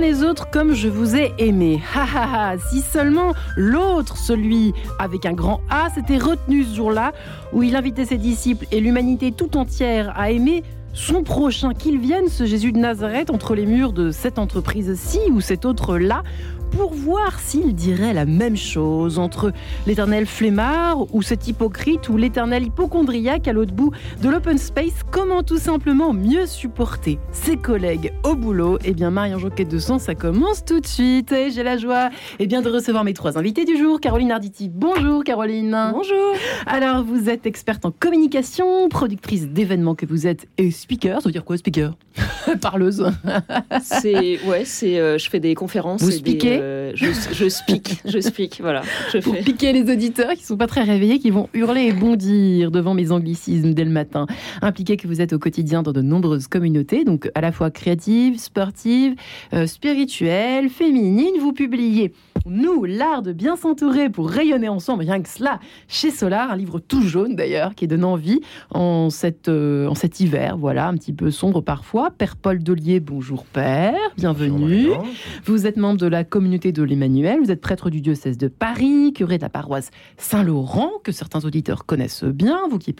[0.00, 1.82] Les autres comme je vous ai aimé.
[1.94, 7.12] Ha ha si seulement l'autre, celui avec un grand A, s'était retenu ce jour-là,
[7.52, 10.62] où il invitait ses disciples et l'humanité tout entière à aimer
[10.94, 15.42] son prochain, qu'il vienne, ce Jésus de Nazareth, entre les murs de cette entreprise-ci ou
[15.42, 16.22] cette autre-là,
[16.70, 19.52] pour voir s'il dirait la même chose entre
[19.86, 23.92] l'éternel flemmard ou cet hypocrite ou l'éternel hypochondriaque à l'autre bout
[24.22, 25.02] de l'open space.
[25.10, 28.78] Comment tout simplement mieux supporter ses collègues au boulot?
[28.84, 31.32] Eh bien, Marion Joquet de Son, ça commence tout de suite.
[31.32, 34.00] Et j'ai la joie eh bien, de recevoir mes trois invités du jour.
[34.00, 35.90] Caroline Arditi, bonjour Caroline.
[35.92, 36.34] Bonjour.
[36.66, 41.20] Alors, vous êtes experte en communication, productrice d'événements que vous êtes et speaker.
[41.20, 41.96] Ça veut dire quoi, speaker?
[42.60, 43.06] Parleuse.
[43.82, 46.02] c'est ouais, c'est euh, je fais des conférences.
[46.02, 46.59] Vous speakez?
[46.60, 48.82] Euh, je, je speak, je speak, voilà.
[49.12, 52.70] Je Pour piquer les auditeurs qui sont pas très réveillés, qui vont hurler et bondir
[52.70, 54.26] devant mes anglicismes dès le matin.
[54.62, 58.38] Impliqué que vous êtes au quotidien dans de nombreuses communautés, donc à la fois créatives,
[58.38, 59.14] sportives,
[59.52, 62.12] euh, spirituelles, féminines, vous publiez
[62.46, 66.80] nous, l'art de bien s'entourer pour rayonner ensemble, rien que cela, chez Solar, un livre
[66.80, 71.30] tout jaune d'ailleurs, qui donne envie en, cette, en cet hiver, voilà, un petit peu
[71.30, 72.10] sombre parfois.
[72.10, 74.88] Père Paul Dollier, bonjour Père, bienvenue.
[75.44, 79.12] vous êtes membre de la communauté de l'Emmanuel, vous êtes prêtre du diocèse de Paris,
[79.14, 82.94] curé de la paroisse Saint-Laurent, que certains auditeurs connaissent bien, vous qui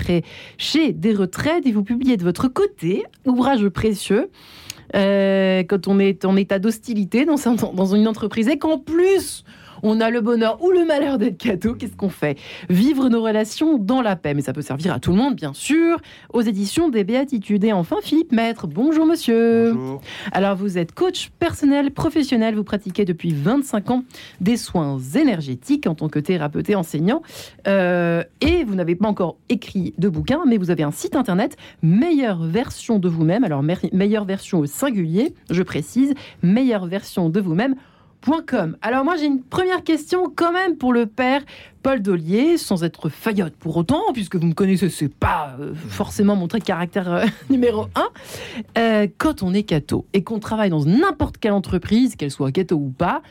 [0.57, 4.31] chez des retraites et vous publiez de votre côté, ouvrage précieux,
[4.95, 7.37] euh, quand on est en état d'hostilité dans,
[7.75, 9.45] dans une entreprise et qu'en plus
[9.83, 12.39] on a le bonheur ou le malheur d'être cadeau, qu'est-ce qu'on fait?
[12.69, 14.35] Vivre nos relations dans la paix.
[14.35, 16.01] Mais ça peut servir à tout le monde, bien sûr,
[16.33, 17.65] aux éditions des Béatitudes.
[17.65, 19.73] Et enfin, Philippe Maître, bonjour monsieur.
[19.73, 20.01] Bonjour.
[20.33, 24.05] Alors, vous êtes coach personnel professionnel, vous pratiquez depuis 25 ans
[24.41, 27.23] des soins énergétiques en tant que thérapeute et enseignant.
[27.67, 31.57] Euh, et vous n'avez pas encore écrit de bouquin, mais vous avez un site internet,
[31.83, 33.45] meilleure version de vous-même.
[33.45, 33.63] Alors,
[33.93, 37.75] meilleure version au singulier, je précise, meilleure version de vous-même
[38.83, 41.43] alors moi j'ai une première question quand même pour le père
[41.83, 46.37] Paul Dollier, sans être faillotte pour autant, puisque vous me connaissez, c'est pas euh, forcément
[46.37, 48.09] mon trait de caractère euh, numéro un.
[48.77, 52.77] Euh, quand on est catho et qu'on travaille dans n'importe quelle entreprise, qu'elle soit catho
[52.77, 53.23] ou pas,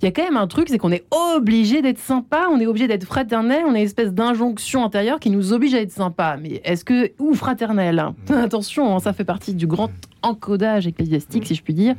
[0.00, 2.66] il y a quand même un truc, c'est qu'on est obligé d'être sympa, on est
[2.66, 6.36] obligé d'être fraternel, on a une espèce d'injonction intérieure qui nous oblige à être sympa.
[6.40, 8.14] Mais est-ce que ou fraternel hein.
[8.28, 8.34] mmh.
[8.34, 9.90] Attention, hein, ça fait partie du grand
[10.22, 11.94] encodage ecclésiastique, si je puis dire,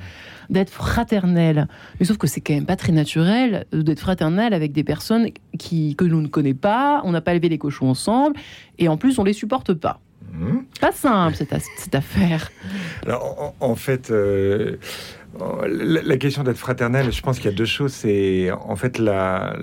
[0.49, 1.67] d'être fraternel.
[1.99, 5.95] Mais sauf que c'est quand même pas très naturel d'être fraternel avec des personnes qui,
[5.95, 8.35] que l'on ne connaît pas, on n'a pas élevé les cochons ensemble,
[8.79, 9.99] et en plus on les supporte pas.
[10.33, 10.57] Mmh.
[10.81, 12.51] Pas simple cette, cette affaire.
[13.05, 14.77] Alors, en, fait, euh,
[15.67, 17.93] la, question d'être fraternel, je pense qu'il y a deux choses.
[17.93, 19.55] C'est en fait la,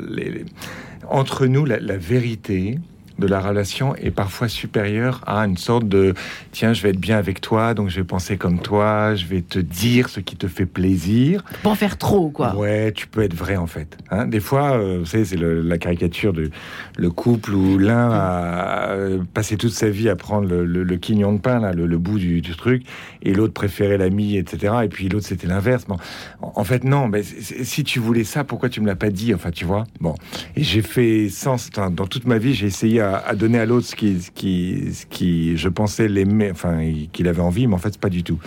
[1.08, 2.78] entre nous la, la vérité
[3.22, 6.14] de la relation est parfois supérieure à une sorte de
[6.50, 9.42] tiens, je vais être bien avec toi, donc je vais penser comme toi, je vais
[9.42, 11.44] te dire ce qui te fait plaisir.
[11.62, 12.56] Pas en faire trop, quoi.
[12.56, 13.96] Ouais, tu peux être vrai en fait.
[14.10, 14.26] Hein.
[14.26, 16.50] Des fois, euh, vous savez, c'est la caricature de
[16.96, 21.38] le couple où l'un a euh, passé toute sa vie à prendre le, quignon de
[21.38, 22.84] pain, là, le, bout du, truc,
[23.22, 24.74] et l'autre préférait l'ami, etc.
[24.84, 25.84] Et puis l'autre, c'était l'inverse.
[25.86, 25.96] Bon,
[26.40, 29.50] en, fait, non, mais si tu voulais ça, pourquoi tu me l'as pas dit Enfin,
[29.50, 29.84] tu vois?
[30.00, 30.14] Bon,
[30.56, 33.96] et j'ai fait sens dans toute ma vie, j'ai essayé à, donner à l'autre ce
[33.96, 36.78] qui, qui, qui, je pensais l'aimer, enfin,
[37.12, 38.38] qu'il avait envie, mais en fait, pas du tout.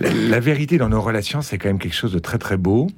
[0.00, 2.88] La, vérité dans nos relations, c'est quand même quelque chose de très très beau.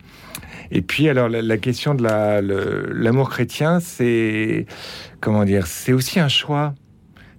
[0.71, 4.67] Et puis, alors, la, question de l'amour chrétien, c'est
[5.21, 6.75] comment dire, c'est aussi un choix.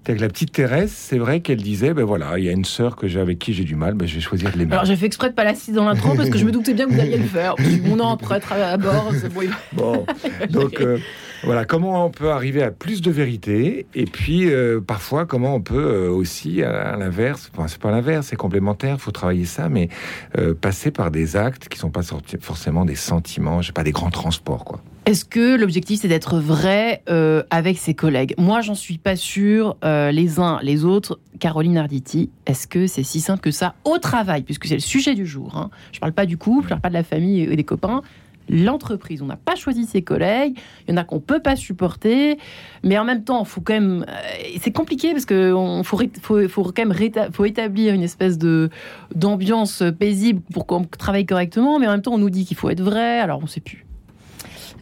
[0.08, 2.96] Avec la petite Thérèse, c'est vrai qu'elle disait, ben voilà, il y a une sœur
[2.96, 4.74] que j'ai avec qui j'ai du mal, ben je vais choisir de l'aimer.
[4.74, 6.86] Alors j'ai fait exprès de pas la dans l'intro parce que je me doutais bien
[6.86, 7.56] que vous alliez le faire.
[7.86, 9.42] Mon nom prêtre à bord, c'est bon.
[9.74, 10.06] bon.
[10.52, 11.00] Donc euh,
[11.46, 15.62] voilà, comment on peut arriver à plus de vérité et puis euh, parfois comment on
[15.62, 19.90] peut euh, aussi, à, l'inverse, enfin, c'est pas l'inverse, c'est complémentaire, faut travailler ça, mais
[20.38, 22.02] euh, passer par des actes qui sont pas
[22.42, 24.82] forcément des sentiments, je sais pas, des grands transports, quoi.
[25.06, 27.04] Est-ce que l'objectif c'est d'être vrai
[27.52, 28.34] avec ses collègues?
[28.40, 29.78] Moi, j'en suis pas sûr.
[29.84, 31.20] les uns, les autres.
[31.40, 35.14] Caroline Arditi, est-ce que c'est si simple que ça au travail, puisque c'est le sujet
[35.14, 35.70] du jour hein.
[35.92, 38.02] Je parle pas du couple, je parle pas de la famille et des copains
[38.50, 39.22] l'entreprise.
[39.22, 40.58] On n'a pas choisi ses collègues.
[40.88, 42.38] Il y en a qu'on peut pas supporter,
[42.84, 44.06] mais en même temps, faut quand même.
[44.08, 46.96] Euh, c'est compliqué parce que on faut, faut, faut quand même
[47.32, 48.70] faut établir une espèce de
[49.14, 52.70] d'ambiance paisible pour qu'on travaille correctement, mais en même temps, on nous dit qu'il faut
[52.70, 53.20] être vrai.
[53.20, 53.86] Alors, on sait plus.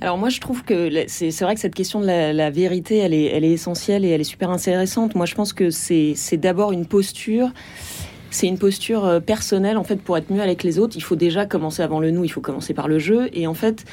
[0.01, 3.25] Alors moi, je trouve que c'est vrai que cette question de la, vérité, elle est,
[3.27, 5.16] elle est essentielle et elle est super intéressante.
[5.16, 7.51] Moi, je pense que c'est d'abord une posture
[8.33, 10.97] c'est une posture euh, personnelle en fait pour être mieux avec les autres.
[10.97, 13.30] Il faut déjà commencer avant le nous, il faut commencer par le jeu.
[13.33, 13.85] Et en fait,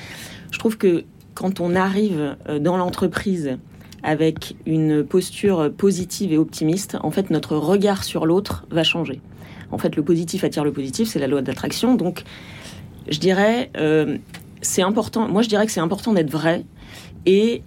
[0.51, 1.05] je trouve que
[1.35, 3.59] quand on arrive euh, dans l'entreprise
[4.03, 9.21] avec une posture positive et optimiste, en fait, notre regard sur l'autre va changer.
[9.73, 11.95] En fait, le positif attire le positif, c'est la loi d'attraction.
[11.95, 12.25] Donc,
[13.09, 14.17] Je dirais, euh,
[14.63, 15.29] c'est important.
[15.29, 16.65] Moi, je dirais que c'est important d'être vrai
[17.27, 17.63] et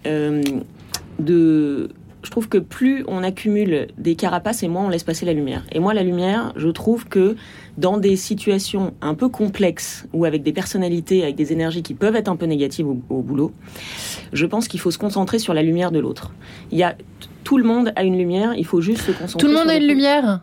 [1.19, 1.89] de.
[2.23, 5.63] Je trouve que plus on accumule des carapaces et moins on laisse passer la lumière.
[5.73, 7.35] Et moi, la lumière, je trouve que
[7.77, 12.15] dans des situations un peu complexes ou avec des personnalités, avec des énergies qui peuvent
[12.15, 13.51] être un peu négatives au, au boulot,
[14.31, 16.31] je pense qu'il faut se concentrer sur la lumière de l'autre.
[16.71, 16.95] Il y a
[17.43, 19.39] tout le monde a une lumière, il faut juste se concentrer.
[19.39, 20.41] Tout le monde sur a une lumière?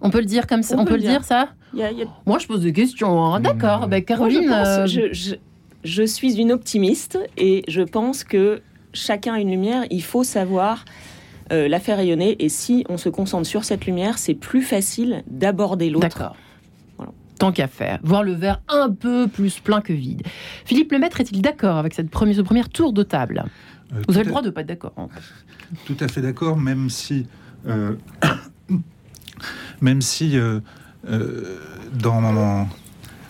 [0.00, 1.48] On peut le dire comme ça On, peut le dire, ça?
[1.74, 3.24] Il y a- il y a Moi, je pose des questions.
[3.24, 3.40] hein.
[3.40, 3.86] D'accord.
[3.88, 3.90] Mmh.
[3.90, 4.42] Ben, Moi, Caroline.
[4.44, 5.34] je, pense- euh, je, je-
[5.82, 8.60] je suis une optimiste et je pense que
[8.92, 9.84] chacun a une lumière.
[9.90, 10.84] Il faut savoir
[11.52, 12.36] euh, la faire rayonner.
[12.44, 16.08] Et si on se concentre sur cette lumière, c'est plus facile d'aborder l'autre.
[16.08, 16.36] D'accord.
[16.96, 17.12] Voilà.
[17.38, 20.22] Tant qu'à faire, voir le verre un peu plus plein que vide.
[20.64, 23.44] Philippe Lemaître est-il d'accord avec cette première, ce premier tour de table?
[23.92, 24.92] Euh, Vous tout avez le à- droit de pas être d'accord.
[24.96, 25.08] hein.
[25.86, 27.26] Tout à fait d'accord, même si,
[27.66, 27.94] euh,
[29.80, 30.60] même si euh,
[31.08, 31.58] euh,
[31.94, 32.66] dans mon-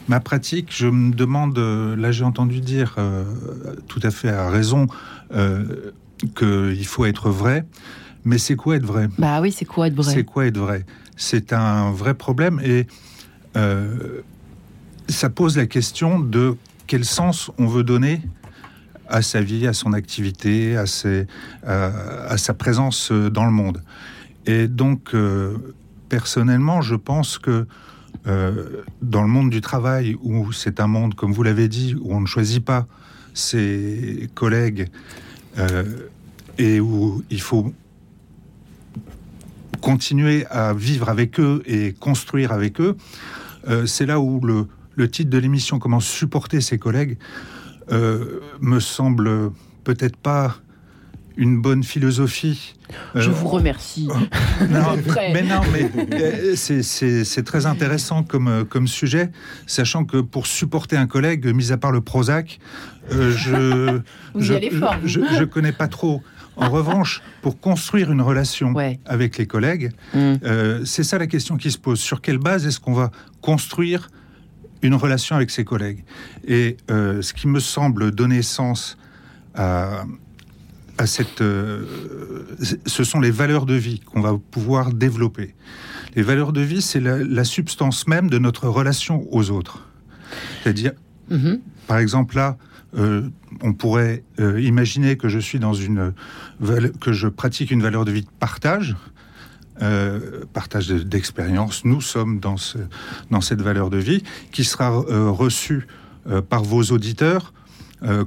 [0.08, 3.24] ma pratique, je me demande, là j'ai entendu dire euh,
[3.88, 4.86] tout à fait à raison
[5.32, 5.90] euh,
[6.36, 7.64] qu'il faut être vrai,
[8.24, 9.08] mais c'est quoi être vrai?
[9.18, 10.12] Bah oui, c'est quoi être vrai?
[10.12, 10.84] C'est quoi être vrai?
[11.16, 12.86] C'est un vrai problème et
[13.56, 14.22] euh,
[15.08, 18.22] ça pose la question de quel sens on veut donner
[19.08, 21.26] à sa vie, à son activité, à, ses-
[21.66, 21.86] à-
[22.28, 23.82] à sa présence euh, dans le monde.
[24.46, 25.56] Et donc, euh,
[26.08, 27.66] personnellement, je pense que
[29.00, 32.20] dans le monde du travail, où c'est un monde, comme vous l'avez dit, où on
[32.20, 32.86] ne choisit pas
[33.38, 34.88] ses collègues
[35.58, 35.84] euh,
[36.58, 37.72] et où il faut
[39.80, 42.96] continuer à vivre avec eux et construire avec eux,
[43.68, 47.16] euh, c'est là où le, le titre de l'émission, Comment supporter ses collègues,
[47.92, 49.52] euh, me semble
[49.84, 50.56] peut-être pas
[51.38, 52.74] une bonne philosophie.
[53.14, 54.08] Je Euh, vous remercie.
[54.70, 55.32] non, Très.
[55.32, 55.90] mais non, mais
[56.20, 59.30] euh, c'est- très intéressant comme, euh, comme sujet,
[59.66, 62.58] sachant que pour supporter un collègue, mis à part le Prozac,
[63.12, 64.00] euh, je
[64.34, 66.22] je, connais pas trop.
[66.56, 68.98] En revanche, pour construire une relation Ouais.
[69.06, 70.18] avec les collègues, Mm.
[70.42, 72.00] euh, c'est ça la question qui se pose.
[72.00, 74.08] Sur quelle base est-ce qu'on va construire
[74.82, 76.02] une relation avec ses collègues?
[76.48, 78.98] Et euh, ce qui me semble donner sens
[79.54, 80.04] à,
[80.98, 81.84] à cette, euh,
[82.86, 85.54] ce sont les valeurs de vie qu'on va pouvoir développer.
[86.16, 89.86] Les valeurs de vie, c'est la, la substance même de notre relation aux autres.
[90.62, 90.92] C'est-à-dire,
[91.30, 91.60] Mhm.
[91.86, 92.56] par exemple, là,
[92.96, 93.28] euh,
[93.62, 96.12] on pourrait euh, imaginer que je suis dans une
[97.00, 98.96] que je pratique une valeur de vie de partage,
[99.82, 101.84] euh, partage de- d'expérience.
[101.84, 102.78] Nous sommes dans ce,
[103.30, 104.22] dans cette valeur de vie
[104.52, 105.86] qui sera reçue
[106.48, 107.52] par vos auditeurs.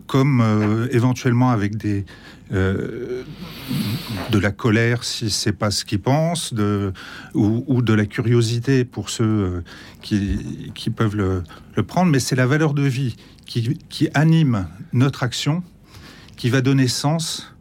[0.05, 0.43] comme
[0.91, 2.05] éventuellement avec des
[2.51, 3.23] euh,
[4.29, 6.53] de la colère si c'est pas ce qu'ils pensent,
[7.33, 9.63] ou, de la curiosité pour ceux euh,
[10.01, 11.43] qui, peuvent le,
[11.83, 13.15] prendre, mais c'est la valeur de vie
[13.45, 15.63] qui anime notre action,
[16.37, 17.53] qui va donner sens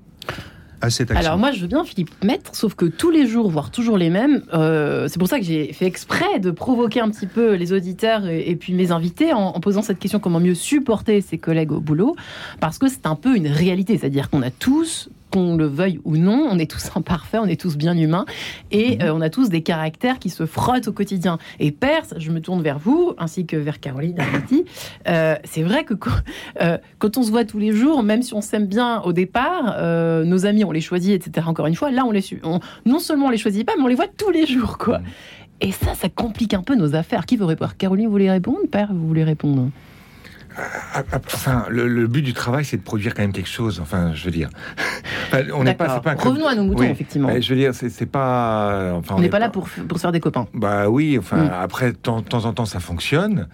[1.17, 4.11] Alors moi, je veux bien Philippe Maître, sauf que tous les jours, voire toujours les
[4.11, 7.73] mêmes, euh, c'est pour ça que j'ai fait exprès de provoquer un petit peu les
[7.73, 11.81] auditeurs et, puis mes invités en posant cette question comment mieux supporter ses collègues au
[11.81, 12.17] boulot,
[12.61, 16.17] parce que c'est un peu une réalité, c'est-à-dire qu'on a tous qu'on le veuille ou
[16.17, 18.25] non, on est tous imparfaits, on est tous bien humains,
[18.71, 19.03] et Mhm.
[19.03, 21.39] euh, on a tous des caractères qui se frottent au quotidien.
[21.59, 24.17] Et Perse, je me tourne vers vous, ainsi que vers Caroline.
[25.09, 26.11] Euh, c'est vrai que quand,
[26.61, 29.77] euh, quand on se voit tous les jours, même si on s'aime bien au départ,
[30.25, 31.47] nos amis, on les choisit, etc.
[31.49, 33.87] Encore une fois, là, on les, on- non seulement on les choisit pas, mais on
[33.89, 34.99] les voit tous les jours, quoi.
[34.99, 35.05] Mm.
[35.63, 37.27] Et ça, ça complique un peu nos affaires.
[37.27, 37.73] Qui veut répondre?
[37.77, 38.59] Caroline, vous voulez répondre?
[38.71, 39.69] Père, vous voulez répondre?
[41.35, 43.81] Enfin, le, le but du travail, c'est de produire quand même quelque chose.
[43.81, 44.51] Enfin, je veux dire,
[45.55, 45.95] on n'est pas, D'accord.
[45.97, 46.89] c'est pas un club- Revenons à nos moutons, Oui.
[46.89, 47.29] effectivement.
[47.41, 48.93] Je veux dire, c'est pas.
[48.95, 50.47] Enfin, on n'est est pas là pour, pour se faire des copains.
[50.55, 51.51] Bah oui, enfin, Mm.
[51.61, 53.49] après, de temps en temps, ça fonctionne.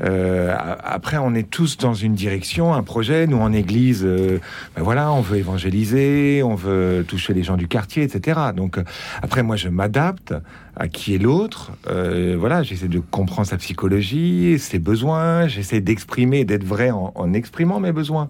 [0.00, 3.26] Euh, après, on est tous dans une direction, un projet.
[3.26, 4.40] Nous, en église, euh,
[4.76, 8.40] ben voilà, on veut évangéliser, on veut toucher les gens du quartier, etc.
[8.54, 8.84] Donc, euh,
[9.22, 10.34] après, moi, je m'adapte
[10.76, 11.72] à qui est l'autre.
[11.88, 15.46] Euh, voilà, j'essaie de comprendre sa psychologie, ses besoins.
[15.46, 18.28] J'essaie d'exprimer, d'être vrai en, en exprimant mes besoins.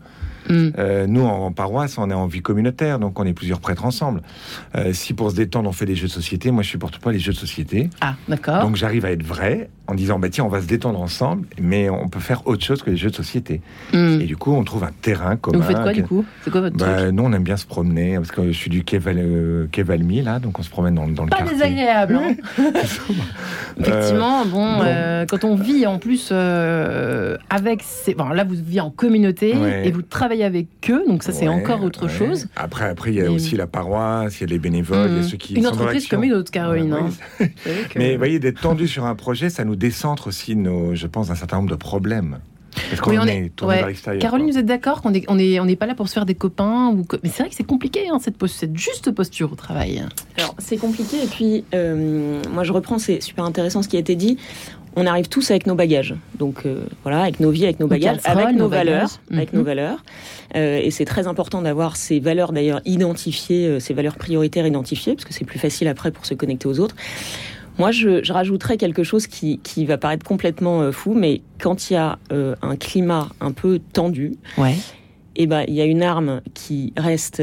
[0.48, 0.68] Mm.
[0.78, 3.84] Euh, nous, en, en paroisse, on est en vie communautaire, donc on est plusieurs prêtres
[3.84, 4.22] ensemble.
[4.76, 7.12] Euh, si pour se détendre, on fait des jeux de société, moi, je supporte pas
[7.12, 7.90] les jeux de société.
[8.00, 8.60] Ah, d'accord.
[8.62, 11.88] Donc j'arrive à être vrai en disant bah tiens on va se détendre ensemble mais
[11.88, 13.60] on peut faire autre chose que les jeux de société
[13.92, 14.20] Mm.
[14.20, 15.58] et du coup on trouve un terrain commun.
[15.58, 16.24] Vous faites quoi, du coup?
[16.42, 17.12] C'est quoi votre bah, truc?
[17.12, 19.84] nous on aime bien se promener parce que je suis du Quai, Val- euh, Quai
[19.84, 21.54] Valmy là donc on se promène dans, dans le Pas quartier.
[21.54, 22.34] désagréable, hein
[23.78, 25.26] Effectivement, bon, bon.
[25.28, 28.14] quand on vit en plus avec ces...
[28.14, 29.86] Bon, là, vous vivez en communauté Ouais.
[29.86, 32.12] et vous travaillez avec eux, donc ça, c'est Ouais, encore autre ouais.
[32.12, 32.46] chose.
[32.56, 35.18] Après après il y a aussi la paroisse, il y a les bénévoles, il y
[35.18, 35.28] a Mm.
[35.28, 36.92] ceux qui Une sont dans entreprise comme une autre, Caroline.
[36.92, 37.10] Ouais, hein.
[37.40, 37.46] oui.
[37.90, 41.06] Que- Mais vous voyez d'être tendu sur un projet ça nous décentre aussi nos je
[41.06, 42.38] pense un certain nombre de problèmes.
[42.90, 43.78] Parce qu'on Oui, est, est- tourné ouais.
[43.78, 44.20] vers l'extérieur.
[44.20, 44.52] Caroline, quoi.
[44.52, 46.34] vous êtes d'accord qu'on est, on est, on n'est pas là pour se faire des
[46.34, 49.54] copains ou Mais c'est vrai que c'est compliqué, hein, cette, pos- cette juste posture au
[49.54, 50.04] travail.
[50.36, 51.16] Alors, c'est compliqué.
[51.24, 54.36] Et puis, euh, moi, je reprends, c'est super intéressant ce qui a été dit.
[54.98, 56.14] On arrive tous avec nos bagages.
[56.38, 58.94] Donc, euh, voilà, avec nos vies, avec nos bagages, avec nos, nos valeurs.
[59.02, 59.18] bagages.
[59.30, 59.58] Avec Mhm.
[59.58, 59.98] nos valeurs.
[60.56, 65.14] Euh, et c'est très important d'avoir ces valeurs, d'ailleurs, identifiées, euh, ces valeurs prioritaires identifiées,
[65.14, 66.96] parce que c'est plus facile après pour se connecter aux autres.
[67.78, 71.90] Moi, je, je rajouterais quelque chose qui, qui va paraître complètement euh, fou, mais quand
[71.90, 72.18] il y a
[72.62, 74.76] un climat un peu tendu, Ouais.
[75.36, 77.42] eh ben, il y a une arme qui reste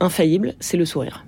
[0.00, 1.24] infaillible, c'est le sourire.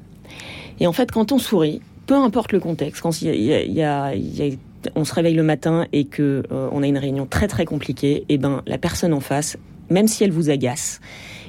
[0.80, 3.44] Et en fait, quand on sourit, peu importe le contexte, quand il y a- il
[3.44, 4.56] y a- il y a- il y a-
[4.94, 8.24] on se réveille le matin et que euh, on a une réunion très très compliquée,
[8.28, 9.56] eh ben, la personne en face,
[9.90, 11.00] même si elle vous agace,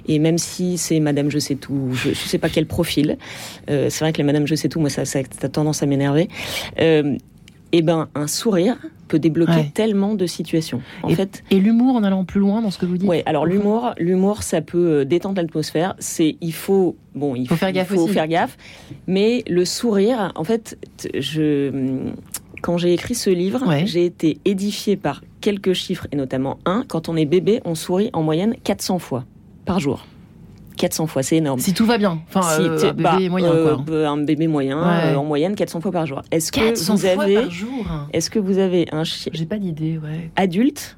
[0.08, 3.18] et même si c'est Madame Je sais tout, je ne sais pas quel profil,
[3.70, 5.86] euh, c'est vrai que les Madame Je sais tout, moi ça, ça a tendance à
[5.86, 6.28] m'énerver.
[6.80, 7.18] Euh,
[7.72, 8.78] eh ben, un sourire
[9.10, 9.72] peut débloquer Ouais.
[9.74, 10.82] tellement de situations.
[11.04, 13.46] En fait, Et l'humour en allant plus loin dans ce que vous dites oui, alors
[13.46, 15.94] l'humour, l'humour, ça peut détendre l'atmosphère.
[16.00, 18.14] C'est, il faut, bon, il Faut faire gaffe il faut aussi.
[18.14, 18.58] faire gaffe.
[19.08, 20.78] Mais le sourire, en fait,
[21.20, 22.10] je,
[22.66, 23.86] quand j'ai écrit ce livre, Ouais.
[23.86, 26.84] j'ai été édifiée par quelques chiffres et notamment un.
[26.88, 29.24] Quand on est bébé, on sourit en moyenne 400 fois
[29.66, 30.04] par jour.
[30.78, 31.60] 400 fois, c'est énorme.
[31.60, 32.20] Si tout va bien.
[32.28, 34.08] Enfin, Si euh, un bébé bah, moyen, euh, quoi.
[34.10, 35.14] Un bébé moyen, Ouais.
[35.14, 36.24] euh, en moyenne 400 fois par jour.
[36.32, 37.86] Est-ce que 400 vous fois avez, par jour.
[38.14, 40.32] est-ce que vous avez un chi- J'ai pas d'idée, ouais.
[40.36, 40.98] adulte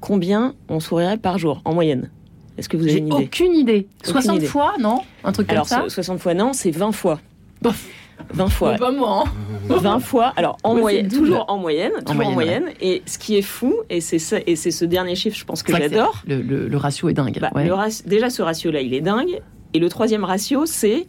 [0.00, 2.10] Combien on sourirait par jour en moyenne?
[2.58, 3.24] Est-ce que vous avez une idée?
[3.24, 3.86] aucune idée.
[4.02, 4.46] Aucune 60 idée.
[4.46, 5.00] fois, non?
[5.24, 5.82] Un truc comme Alors, ça?
[5.82, 7.20] so- 60 fois, non, c'est 20 fois.
[7.60, 7.86] Bof.
[8.32, 8.74] 20 fois.
[8.74, 9.24] Pas moi.
[9.26, 9.30] hein.
[9.68, 10.32] 20 fois.
[10.36, 11.92] Alors, en moyenne, toujours en moyenne.
[12.04, 12.76] toujours en moyenne, moyenne.
[12.80, 15.62] Et ce qui est fou, et c'est ça, et c'est ce dernier chiffre, je pense
[15.62, 16.22] que j'adore.
[16.26, 17.38] Le, le- le ratio est dingue.
[17.40, 17.66] Bah, ouais.
[17.66, 19.40] le raci- déjà, ce ratio-là, il est dingue.
[19.74, 21.06] Et le troisième ratio, c'est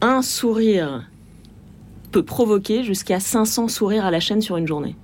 [0.00, 1.04] un sourire
[2.12, 4.96] peut provoquer jusqu'à 500 sourires à la chaîne sur une journée.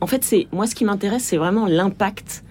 [0.00, 2.44] En fait, c'est moi, ce qui m'intéresse, c'est vraiment l'impact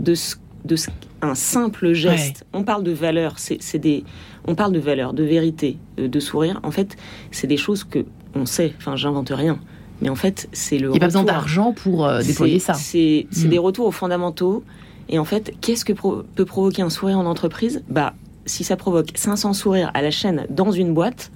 [0.00, 0.90] de ce, de ce-
[1.20, 2.44] un simple geste.
[2.52, 4.04] On parle de valeur, c'est des,
[4.46, 6.60] on parle de valeur, de vérité, de, de sourire.
[6.62, 6.96] En fait,
[7.30, 8.72] c'est des choses que on sait.
[8.78, 9.58] Enfin, j'invente rien.
[10.00, 10.88] Mais en fait, c'est le.
[10.88, 12.74] Il n'y a pas besoin d'argent pour euh, déployer ça.
[12.74, 14.64] C'est des retours aux fondamentaux.
[15.08, 17.82] Et en fait, qu'est-ce que pro- peut provoquer un sourire en entreprise?
[17.88, 18.14] Bah,
[18.46, 21.30] si ça provoque 500 sourires à la chaîne dans une boîte,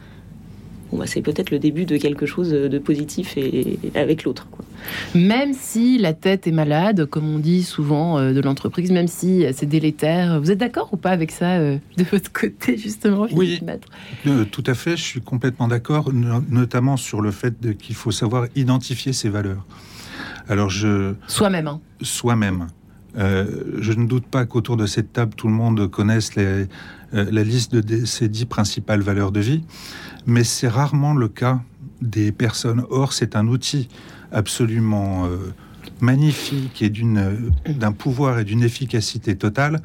[0.91, 4.47] bon, bah, c'est peut-être le début de quelque chose de positif et, et avec l'autre.
[4.51, 4.65] quoi.
[5.15, 9.45] Même si la tête est malade, comme on dit souvent euh, de l'entreprise, même si
[9.45, 10.41] euh, c'est délétère.
[10.41, 13.61] Vous êtes d'accord ou pas avec ça euh, de votre côté, justement Oui.
[14.27, 17.95] Euh, tout à fait, je suis complètement d'accord, no- notamment sur le fait de- qu'il
[17.97, 19.65] faut savoir identifier ses valeurs.
[20.49, 21.67] Alors, je, Soi-même.
[21.67, 21.81] hein.
[22.03, 22.69] soi-même.
[23.19, 23.47] Euh,
[23.81, 26.67] je ne doute pas qu'autour de cette table, tout le monde connaisse les-
[27.15, 29.63] euh, la liste de ces dix principales valeurs de vie,
[30.27, 31.61] mais c'est rarement le cas
[32.01, 32.85] des personnes.
[32.91, 33.89] Or, c'est un outil
[34.33, 35.55] absolument euh,
[36.01, 37.37] magnifique et euh,
[37.69, 39.81] d'un pouvoir et d'une efficacité totale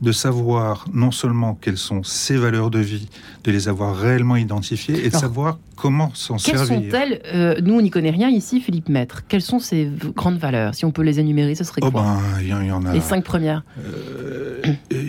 [0.00, 3.08] de savoir non seulement quelles sont ces valeurs de vie,
[3.44, 6.90] de les avoir réellement identifiées et de Alors, savoir comment s'en Quelles servir.
[6.92, 9.22] sont-elles euh, Nous, on n'y connaît rien ici, Philippe Maître.
[9.28, 10.74] Quelles sont ces grandes valeurs?
[10.74, 12.02] Si on peut les énumérer, ce serait Oh quoi?
[12.02, 12.92] ben, il y, en- il y en a.
[12.92, 13.64] Les cinq premières.
[13.78, 14.60] Euh,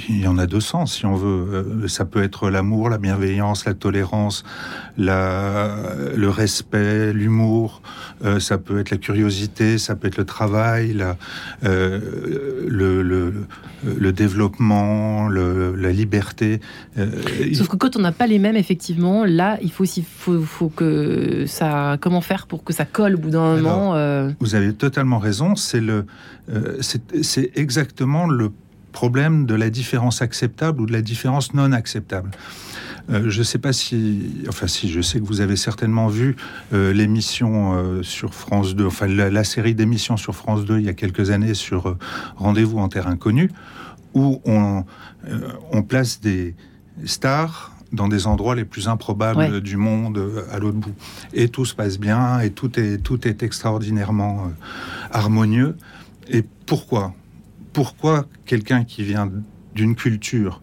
[0.10, 1.46] il y en a deux sens, si on veut.
[1.84, 4.44] Euh, Ça peut être l'amour, la bienveillance, la tolérance,
[4.98, 5.76] la,
[6.16, 7.82] le respect, l'humour.
[8.26, 11.18] Euh, ça peut être la curiosité, ça peut être le travail, la,
[11.62, 13.34] le, le,
[13.86, 14.73] le développement,
[15.30, 16.60] le- la liberté.
[16.98, 17.10] Euh,
[17.54, 20.70] Sauf que quand on n'a pas les mêmes, effectivement, là, il faut aussi faut, faut
[20.70, 21.98] que ça.
[22.02, 25.56] Comment faire pour que ça colle au bout d'un moment euh, Vous avez totalement raison.
[25.56, 26.06] C'est le,
[26.52, 28.52] euh, c'est exactement le
[28.92, 32.30] problème de la différence acceptable ou de la différence non acceptable.
[33.10, 36.36] Euh, je ne sais pas si, enfin si, je sais que vous avez certainement vu
[36.74, 40.86] euh, l'émission euh, sur France 2, enfin la, la série d'émissions sur France 2 il
[40.86, 41.98] y a quelques années sur
[42.38, 43.50] Rendez-vous en terre inconnue,
[44.14, 44.84] où on,
[45.28, 46.56] euh, on place des
[47.06, 49.62] stars dans des endroits les plus improbables Ouais.
[49.62, 50.96] du monde euh, à l'autre bout.
[51.34, 54.50] Et tout se passe bien, et tout est, tout est extraordinairement euh,
[55.12, 55.78] harmonieux.
[56.28, 57.14] Et pourquoi?
[57.72, 59.30] Pourquoi quelqu'un qui vient
[59.76, 60.62] d'une culture,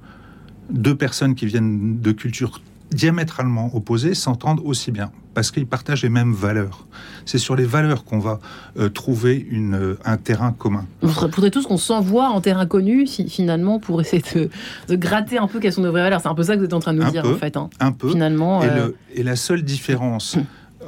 [0.71, 2.61] deux personnes qui viennent de cultures
[2.93, 6.87] diamétralement opposées s'entendent aussi bien parce qu'ils partagent les mêmes valeurs.
[7.25, 8.41] C'est sur les valeurs qu'on va
[8.79, 10.87] euh, trouver une, euh, un terrain commun.
[11.03, 14.51] Il faudrait tous qu'on s'envoie en terre inconnue, si- finalement, pour essayer de,
[14.89, 16.21] de gratter un peu quelles sont nos vraies valeurs.
[16.21, 17.33] C'est un peu ça que vous êtes en train de nous Un dire, peu.
[17.35, 17.57] en fait.
[17.57, 17.71] hein.
[17.79, 18.09] Un peu.
[18.11, 20.37] Finalement, Et, euh, le- et la seule différence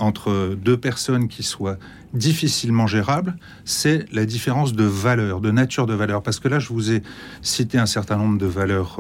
[0.01, 1.77] entre deux personnes qui soient
[2.13, 6.23] difficilement gérables, c'est la différence de valeur, de nature de valeur.
[6.23, 7.03] Parce que là, je vous ai
[7.43, 8.99] cité un certain nombre de valeurs,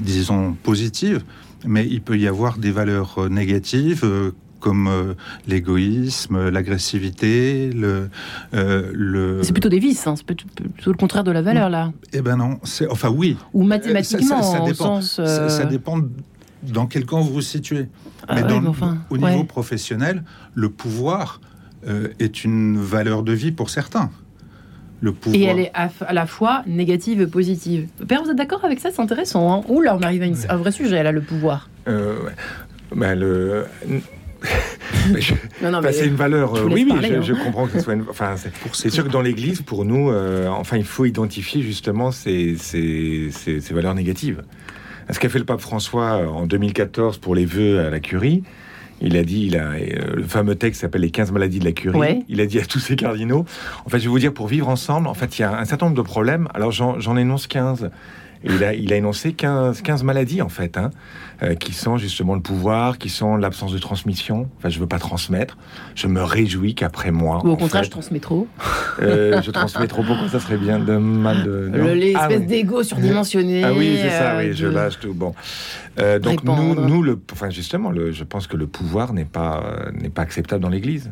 [0.00, 1.22] disons, positives,
[1.66, 5.14] mais il peut y avoir des valeurs euh, négatives, euh, comme euh,
[5.46, 8.08] l'égoïsme, l'agressivité, le,
[8.54, 9.42] euh, le.
[9.42, 11.92] C'est plutôt des vices, hein, c'est plutôt, plutôt le contraire de la valeur là.
[12.12, 13.36] Eh ben non, c'est enfin oui.
[13.54, 15.00] Ou mathématiquement, Ça- ça- ça en dépend.
[15.00, 15.12] sens.
[15.16, 15.98] Ça, euh, ça dépend
[16.62, 17.88] dans quel camp vous vous situez.
[18.28, 19.30] ah Mais ouais, dans- mais enfin, au ouais.
[19.30, 20.24] niveau professionnel,
[20.54, 21.40] le pouvoir
[22.18, 24.10] est une valeur de vie pour certains.
[25.02, 25.40] Le pouvoir.
[25.40, 27.86] Et elle est à, à la fois négative et positive.
[28.06, 28.90] Père, vous êtes d'accord avec ça?
[28.92, 29.52] C'est intéressant.
[29.52, 31.68] Hein Ouh là, on arrive à une- un vrai sujet là, le pouvoir.
[31.88, 32.16] Euh.
[32.94, 33.64] Ben, le...
[35.12, 36.54] Mais je- Non, non, Enfin, mais c'est une valeur.
[36.56, 37.20] euh, oui, oui, je, hein.
[37.22, 38.04] je comprends que ce soit une.
[38.08, 38.34] Enfin,
[38.72, 43.28] c'est, sûr que dans l'Église, pour nous, euh, enfin, il faut identifier justement ces, ces,
[43.32, 44.42] ces- ces valeurs négatives.
[45.10, 48.42] Ce qu'a fait le pape François en 2014 pour les vœux à la Curie,
[49.00, 51.72] il a dit, il a euh, le fameux texte s'appelle les 15 maladies de la
[51.72, 51.98] Curie.
[51.98, 52.22] Ouais.
[52.28, 53.44] Il a dit à tous ces cardinaux,
[53.84, 55.64] en fait, je vais vous dire, pour vivre ensemble, en fait, il y a un
[55.64, 56.48] certain nombre de problèmes.
[56.54, 57.90] Alors, j'en, j'en énonce 15.
[58.42, 60.90] Et il a, il a énoncé 15, 15 maladies, en fait, hein,
[61.42, 64.48] euh, qui sont justement le pouvoir, qui sont l'absence de transmission.
[64.58, 65.58] Enfin, je veux pas transmettre.
[65.94, 67.40] Je me réjouis qu'après moi.
[67.44, 68.48] Ou au contraire, fait, je transmets trop.
[69.02, 70.02] euh, je transmets trop.
[70.02, 71.70] Pourquoi ça serait bien de mal de.
[71.94, 72.46] L'espèce Ah oui.
[72.46, 73.62] d'ego surdimensionné.
[73.64, 75.12] Ah oui, c'est ça, euh, oui, je de- lâche tout.
[75.12, 75.34] Bon.
[75.98, 76.88] Euh, donc, nous, Répandre.
[76.88, 80.22] nous, le, enfin, justement, le, je pense que le pouvoir n'est pas, euh, n'est pas
[80.22, 81.10] acceptable dans l'Église.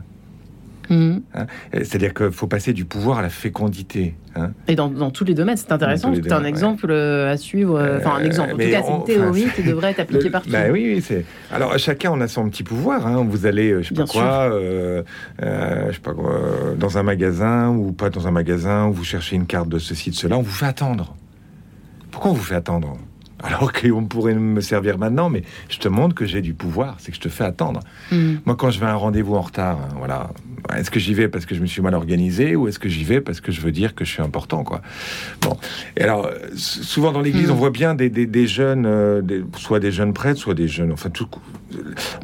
[0.91, 1.23] Mhm.
[1.37, 4.15] Euh, C'est-à-dire qu'il faut passer du pouvoir à la fécondité.
[4.37, 4.53] hein.
[4.69, 6.13] Et dans, dans tous les domaines, c'est intéressant.
[6.15, 7.77] C'est un exemple euh, à suivre.
[7.79, 8.51] euh, Enfin, un Euh, exemple.
[8.55, 10.51] En tout cas, c'est une théorie enfin, qui devrait être appliquée partout.
[10.51, 11.25] Bah oui, oui, c'est.
[11.51, 13.07] Alors chacun on a son petit pouvoir.
[13.07, 13.25] hein.
[13.29, 15.03] Vous allez, je sais Bien pas quoi, euh,
[15.43, 16.41] euh, je sais pas quoi,
[16.79, 20.11] dans un magasin ou pas dans un magasin où vous cherchez une carte de ceci
[20.11, 21.15] de cela, on vous fait attendre.
[22.11, 22.97] Pourquoi on vous fait attendre?
[23.41, 27.13] Alors qu'on pourrait me servir maintenant, mais je te montre que j'ai du pouvoir, c'est
[27.13, 27.79] que je te fais attendre.
[28.11, 28.41] Mhm.
[28.45, 30.31] Moi, quand je vais à un rendez-vous en retard, hein, voilà,
[30.77, 33.05] est-ce que j'y vais parce que je me suis mal organisé ou est-ce que j'y
[33.05, 34.83] vais parce que je veux dire que je suis important, quoi
[35.41, 35.57] Bon.
[35.97, 37.53] Et alors, souvent dans l'église, Mm.
[37.53, 40.69] on voit bien des, des- des jeunes, euh, des- soit des jeunes prêtres, soit des
[40.69, 40.93] jeunes.
[40.93, 41.29] Enfin, tout.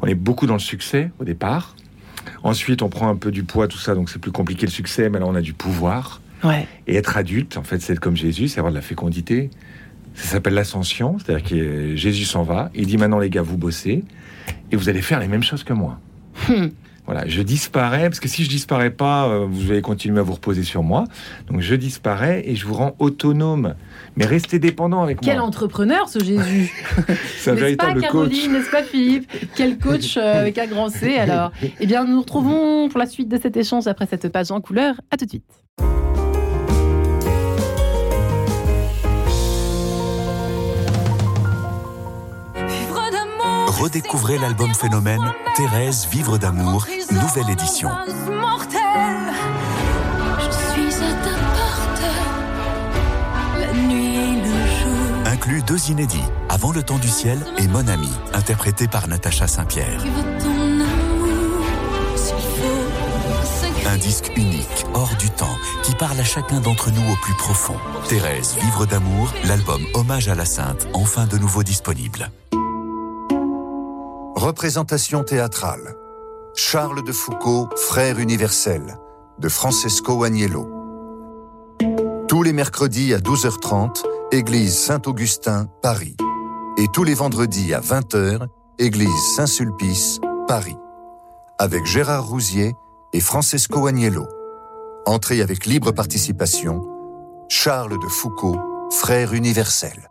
[0.03, 1.77] On est beaucoup dans le succès au départ.
[2.43, 5.09] Ensuite, on prend un peu du poids, tout ça, donc c'est plus compliqué le succès,
[5.11, 6.21] mais là, on a du pouvoir.
[6.43, 6.67] Ouais.
[6.87, 9.51] Et être adulte, en fait, c'est être comme Jésus, c'est avoir de la fécondité.
[10.15, 14.05] Ça s'appelle l'ascension, c'est-à-dire que Jésus s'en va, il dit maintenant les gars, vous bossez,
[14.71, 15.99] et vous allez faire les mêmes choses que moi.
[16.49, 16.67] Hmm.
[17.07, 20.33] Voilà, je disparais, parce que si je disparais pas, euh, vous allez continuer à vous
[20.35, 21.05] reposer sur moi.
[21.49, 23.75] Donc je disparais et je vous rends autonome.
[24.17, 25.47] Mais restez dépendant avec Quel moi.
[25.47, 26.73] entrepreneur ce Jésus
[27.39, 28.03] C'est un N'est-ce pas coach.
[28.03, 29.31] Caroline, n'est-ce pas Philippe?
[29.55, 33.07] Quel coach euh, avec un grand C alors Eh bien, nous nous retrouvons pour la
[33.07, 34.95] suite de cet échange après cette page en couleur.
[35.11, 36.14] À tout de suite.
[43.81, 47.91] Redécouvrez l'album Phénomène Thérèse Vivre d'amour, nouvelle édition.
[55.27, 60.05] Inclut deux inédits, Avant le temps du ciel et Mon ami, interprété par Natacha Saint-Pierre.
[63.87, 67.77] Un disque unique, hors du temps, qui parle à chacun d'entre nous au plus profond.
[68.09, 72.31] Thérèse Vivre d'amour, l'album Hommage à la Sainte, enfin de nouveau disponible.
[74.45, 75.95] Représentation théâtrale.
[76.55, 78.99] Charles de Foucault, frère universel,
[79.39, 80.69] de Francesco Agnello.
[82.29, 86.19] Tous les mercredis à 12h30, église Saint-Augustin, Paris.
[86.77, 88.47] Et tous les vendredis à 20h,
[88.79, 90.77] église Saint-Sulpice, Paris.
[91.59, 92.75] Avec Gérard Rousier
[93.15, 94.27] et Francesco Agnello.
[95.07, 96.83] Entrée avec libre participation.
[97.49, 100.11] Charles de Foucault, frère universel.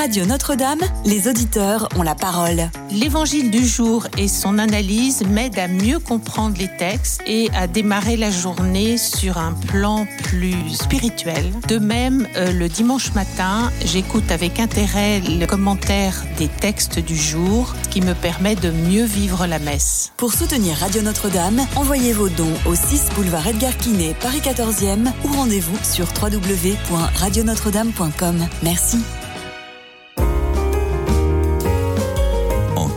[0.00, 2.70] Radio Notre-Dame, les auditeurs ont la parole.
[2.90, 8.16] L'évangile du jour et son analyse m'aident à mieux comprendre les textes et à démarrer
[8.16, 11.52] la journée sur un plan plus spirituel.
[11.68, 17.74] De même, euh, le dimanche matin, j'écoute avec intérêt le commentaire des textes du jour,
[17.82, 20.14] ce qui me permet de mieux vivre la messe.
[20.16, 25.28] Pour soutenir Radio Notre-Dame, envoyez vos dons au 6 boulevard Edgar Quinet, Paris 14e ou
[25.36, 28.48] rendez-vous sur www.radionotre-dame.com.
[28.62, 28.96] Merci.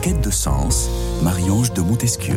[0.04, 0.90] Quête de sens,
[1.22, 2.34] Marie-Ange de Montesquieu.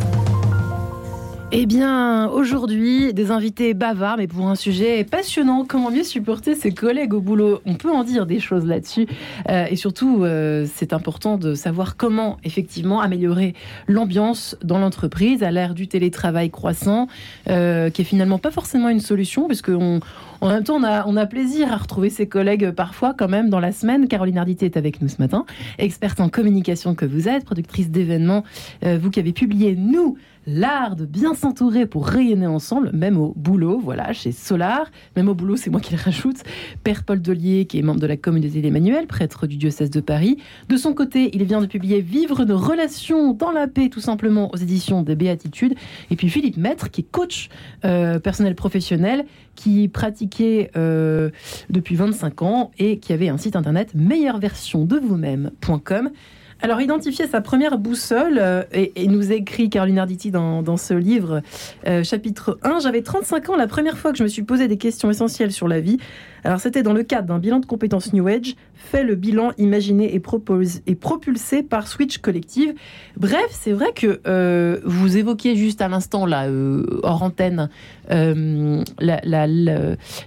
[1.52, 5.66] Eh bien, aujourd'hui, des invités bavards, mais pour un sujet passionnant.
[5.66, 7.60] Comment mieux supporter ses collègues au boulot?
[7.66, 9.06] On peut en dire des choses là-dessus.
[9.50, 13.54] Euh, et surtout, euh, c'est important de savoir comment, effectivement, améliorer
[13.86, 17.06] l'ambiance dans l'entreprise à l'ère du télétravail croissant,
[17.48, 20.00] euh, qui est finalement pas forcément une solution, puisqu'on
[20.40, 23.50] En même temps, on a, on a plaisir à retrouver ses collègues parfois quand même
[23.50, 24.06] dans la semaine.
[24.06, 25.44] Caroline Ardité est avec nous ce matin,
[25.78, 28.44] experte en communication que vous êtes, productrice d'événements,
[28.84, 30.16] euh, vous qui avez publié Nous,
[30.48, 34.90] l'art de bien s'entourer pour rayonner ensemble, même au boulot, voilà, chez Solar.
[35.16, 36.38] Même au boulot, c'est moi qui le rajoute.
[36.84, 40.38] Père Paul Delier, qui est membre de la communauté d'Emmanuel, prêtre du diocèse de Paris.
[40.68, 44.50] De son côté, il vient de publier Vivre nos relations dans la paix, tout simplement,
[44.52, 45.74] aux éditions des Béatitudes.
[46.10, 47.50] Et puis Philippe Maître, qui est coach
[47.84, 49.26] euh, personnel professionnel,
[49.58, 51.30] qui pratiquait euh,
[51.68, 56.10] depuis 25 ans et qui avait un site internet meilleure-version-de-vous-même.com.
[56.60, 61.42] Alors, identifier sa première boussole, euh, et, nous écrit Caroline Arditi dans, dans ce livre,
[61.88, 62.78] euh, chapitre 1.
[62.80, 65.66] J'avais 35 ans la première fois que je me suis posé des questions essentielles sur
[65.66, 65.98] la vie.
[66.44, 70.14] Alors, c'était dans le cadre d'un bilan de compétences New Age, fait le bilan imaginé
[70.14, 72.74] et, propose, et propulsé par Switch Collective.
[73.16, 77.68] Bref, c'est vrai que euh, vous évoquiez juste à l'instant, là, euh, hors antenne,
[78.10, 79.46] euh, la,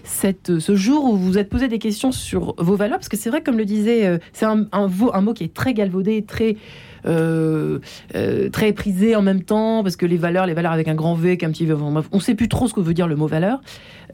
[0.04, 3.30] ce jour où vous vous êtes posé des questions sur vos valeurs, parce que c'est
[3.30, 6.58] vrai, comme le disait, c'est un mot qui est très galvaudé, très,
[7.06, 7.80] euh,
[8.16, 11.16] euh, très prisé en même temps, parce que les valeurs, les valeurs avec un grand
[11.16, 13.28] V, qu'un petit V, on ne sait plus trop ce que veut dire le mot
[13.28, 13.62] valeur.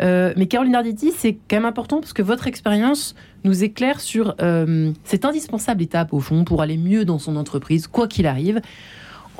[0.01, 4.35] Euh, mais Caroline Arditi, c'est quand même important parce que votre expérience nous éclaire sur
[4.41, 8.61] euh, cette indispensable étape, au fond, pour aller mieux dans son entreprise, quoi qu'il arrive,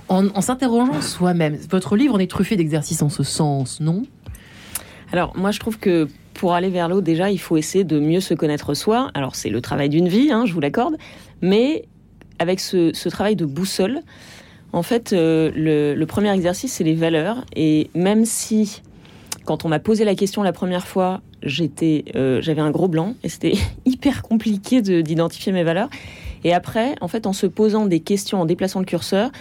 [0.10, 1.58] en, s'interrogeant soi-même.
[1.70, 4.04] Votre livre en est truffé d'exercices en ce sens, non?
[5.12, 8.20] Alors, moi, je trouve que pour aller vers l'eau, déjà, il faut essayer de mieux
[8.20, 9.12] se connaître soi.
[9.14, 10.96] Alors, c'est le travail d'une vie, hein, je vous l'accorde.
[11.42, 11.86] Mais
[12.40, 14.02] avec ce, travail de boussole,
[14.74, 15.52] en fait, euh,
[15.96, 17.46] le, premier exercice, c'est les valeurs.
[17.56, 18.82] Et même si,
[19.46, 23.30] quand on m'a posé la question la première fois, euh, j'avais un gros blanc et
[23.30, 23.54] c'était
[23.86, 25.90] hyper compliqué de- d'identifier mes valeurs.
[26.44, 29.32] Et après, en fait, en se posant des questions, en déplaçant le curseur,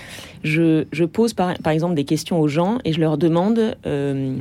[0.43, 4.37] je, pose par, exemple des questions aux gens et je leur demande euh,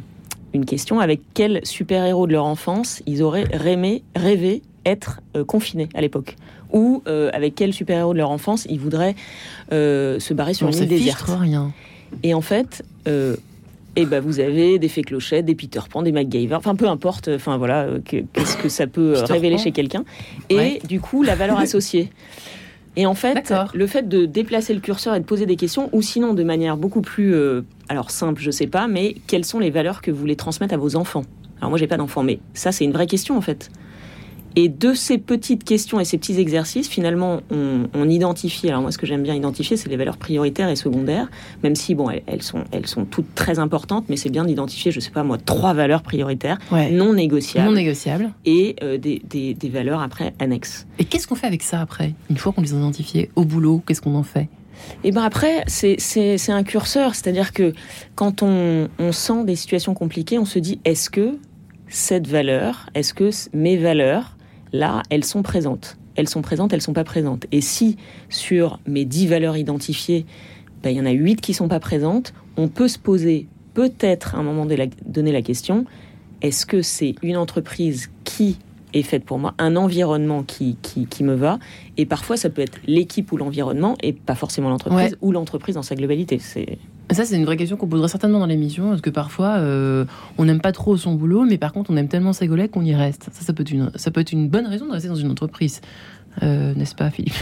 [0.53, 6.01] une question avec quel super-héros de leur enfance ils auraient rêvé, rêvé être confinés à
[6.01, 6.37] l'époque?
[6.75, 9.15] Ou euh, avec quel super-héros de leur enfance ils voudraient
[9.71, 11.25] euh, se barrer sur On une île déserte.
[11.39, 11.71] rien.
[12.21, 13.35] Et en fait, euh,
[13.95, 17.29] eh ben vous avez des fées clochettes, des Peter Pan, des MacGyver, enfin peu importe,
[17.33, 19.63] enfin voilà, euh, que- qu'est-ce que ça peut euh, révéler Pan.
[19.63, 20.03] chez quelqu'un.
[20.49, 20.79] Et Ouais.
[20.88, 22.09] du coup, la valeur associée.
[22.97, 26.01] Et en fait, le fait de déplacer le curseur et de poser des questions, ou
[26.01, 29.69] sinon de manière beaucoup plus, euh, alors simple, je sais pas, mais quelles sont les
[29.69, 31.23] valeurs que vous voulez transmettre à vos enfants?
[31.59, 33.69] Alors moi, j'ai pas d'enfants, mais ça, c'est une vraie question en fait.
[34.57, 38.69] Et de ces petites questions et ces petits exercices, finalement, on, on identifie.
[38.69, 41.29] Alors moi, ce que j'aime bien identifier, c'est les valeurs prioritaires et secondaires,
[41.63, 44.91] même si bon, elles, elles sont, elles sont toutes très importantes, mais c'est bien d'identifier,
[44.91, 46.89] je sais pas moi, trois valeurs prioritaires Ouais.
[46.91, 47.73] non négociables Non
[48.45, 50.87] et euh, des, des, des valeurs après annexes.
[50.99, 53.83] Et qu'est-ce qu'on fait avec ça après Une fois qu'on les a identifiés au boulot,
[53.85, 54.47] qu'est-ce qu'on en fait?
[55.03, 55.97] Et ben après, c'est-
[56.51, 57.73] un curseur, c'est-à-dire que
[58.15, 61.37] quand on, on sent des situations compliquées, on se dit est-ce que
[61.87, 64.34] cette valeur, est-ce que mes valeurs,
[64.77, 67.45] là, elles sont présentes Elles sont présentes, elles sont pas présentes.
[67.51, 67.97] Et si
[68.29, 70.25] sur mes dix valeurs identifiées,
[70.83, 74.35] ben, il y en a huit qui sont pas présentes, on peut se poser peut-être
[74.35, 75.85] à un moment donné la question
[76.41, 78.57] est-ce que c'est une entreprise qui
[78.93, 81.59] est faite pour moi, un environnement qui, qui, qui me va?
[81.97, 85.17] Et parfois, ça peut être l'équipe ou l'environnement et pas forcément l'entreprise Ouais.
[85.21, 86.39] ou l'entreprise dans sa globalité.
[86.39, 86.77] C'est
[87.11, 90.05] Ça, c'est une vraie question qu'on poserait certainement dans l'émission, parce que parfois, euh,
[90.37, 92.83] on n'aime pas trop son boulot, mais par contre, on aime tellement ses collègues qu'on
[92.83, 93.29] y reste.
[93.31, 95.81] Ça, ça peut être une, bonne raison de rester dans une entreprise.
[96.41, 97.35] Euh, N'est-ce pas, Philippe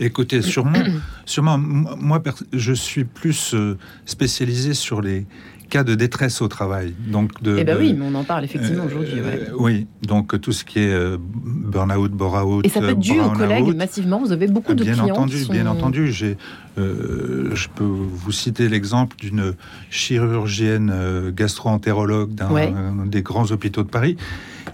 [0.00, 0.78] Écoutez, sûrement,
[1.26, 2.22] sûrement moi,
[2.52, 5.26] je suis plus euh, spécialisé sur les
[5.74, 6.94] cas de détresse au travail.
[7.08, 9.20] Donc de, Eh ben de- oui, mais on en parle effectivement euh, aujourd'hui.
[9.20, 9.48] ouais.
[9.58, 13.14] Oui, donc tout ce qui est euh, burn-out, bore-out, Et ça peut être dû aux
[13.24, 13.38] brown-out.
[13.38, 14.20] collègues massivement.
[14.20, 15.08] Vous avez beaucoup de bien clients.
[15.10, 16.12] entendu, qui sont- bien entendu.
[16.12, 16.36] J'ai,
[16.78, 19.54] euh, je peux vous citer l'exemple d'une
[19.90, 22.72] chirurgienne euh, gastro-entérologue d'un Ouais.
[23.06, 24.16] des grands hôpitaux de Paris,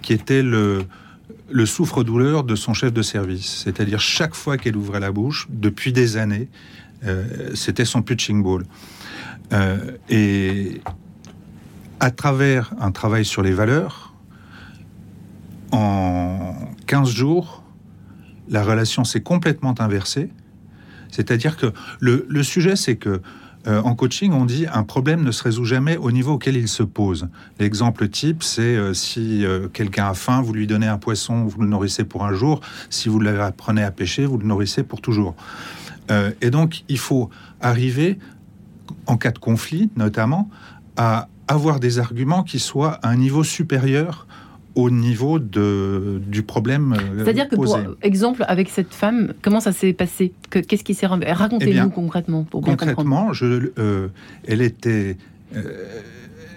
[0.03, 0.83] qui était le,
[1.51, 3.63] le souffre-douleur de son chef de service.
[3.65, 6.49] C'est-à-dire chaque fois qu'elle ouvrait la bouche, depuis des années,
[7.07, 8.65] euh, c'était son pitching ball.
[9.53, 10.81] Euh, et
[11.99, 14.15] à travers un travail sur les valeurs,
[15.73, 16.55] en
[16.87, 17.63] 15 jours,
[18.49, 20.31] la relation s'est complètement inversée.
[21.11, 23.21] C'est-à-dire que le, sujet, c'est que
[23.67, 26.69] euh, en coaching, on dit un problème ne se résout jamais au niveau auquel il
[26.69, 27.29] se pose.
[27.59, 31.69] L'exemple type, c'est euh, si quelqu'un a faim, vous lui donnez un poisson, vous le
[31.69, 32.61] nourrissez pour un jour.
[32.89, 35.35] Si vous l'apprenez à pêcher, vous le nourrissez pour toujours.
[36.41, 38.19] Et donc, il faut arriver,
[39.07, 40.48] en cas de conflit notamment,
[40.96, 44.26] à avoir des arguments qui soient à un niveau supérieur
[44.76, 49.72] au niveau de, du problème euh, C'est-à-dire que, pour exemple, avec cette femme, comment ça
[49.72, 50.33] s'est passé?
[50.48, 52.61] Que- Qu'est-ce qui s'est Racontez-nous Eh concrètement pour.
[52.62, 54.09] Concrètement, je, euh,
[54.46, 55.16] elle était,
[55.57, 55.62] euh,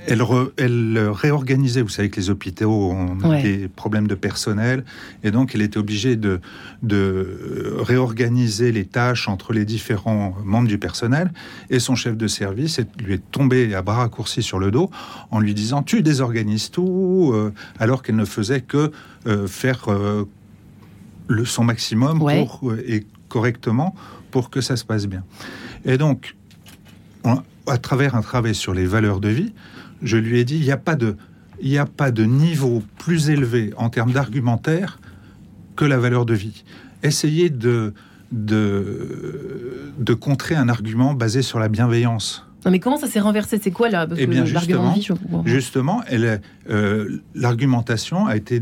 [0.07, 3.41] elle, re- elle réorganisait, vous savez que les hôpitaux ont Ouais.
[3.41, 4.83] des problèmes de personnel,
[5.23, 6.41] et donc elle était obligée de,
[6.81, 11.31] de réorganiser les tâches entre les différents membres du personnel,
[11.69, 14.89] et son chef de service lui est tombé à bras raccourcis sur le dos
[15.31, 18.91] en lui disant tu désorganises tout, euh, alors qu'elle ne faisait que
[19.27, 20.25] euh, faire euh,
[21.27, 22.45] le, son maximum Ouais.
[22.45, 23.95] pour, euh, et correctement
[24.31, 25.23] pour que ça se passe bien.
[25.85, 26.35] Et donc,
[27.23, 29.53] on- à travers un travail sur les valeurs de vie,
[30.03, 31.15] je lui ai dit, il n'y a pas de,
[31.61, 34.99] il n'y a pas de niveau plus élevé en termes d'argumentaire
[35.75, 36.63] que la valeur de vie.
[37.03, 37.93] Essayez de,
[38.31, 42.45] de, de contrer un argument basé sur la bienveillance.
[42.65, 43.59] Non, mais comment ça s'est renversé?
[43.61, 44.59] C'est quoi là Parce Eh bien, de vie, je...
[44.59, 46.01] justement, Justement,
[46.69, 48.61] euh, l'argumentation a été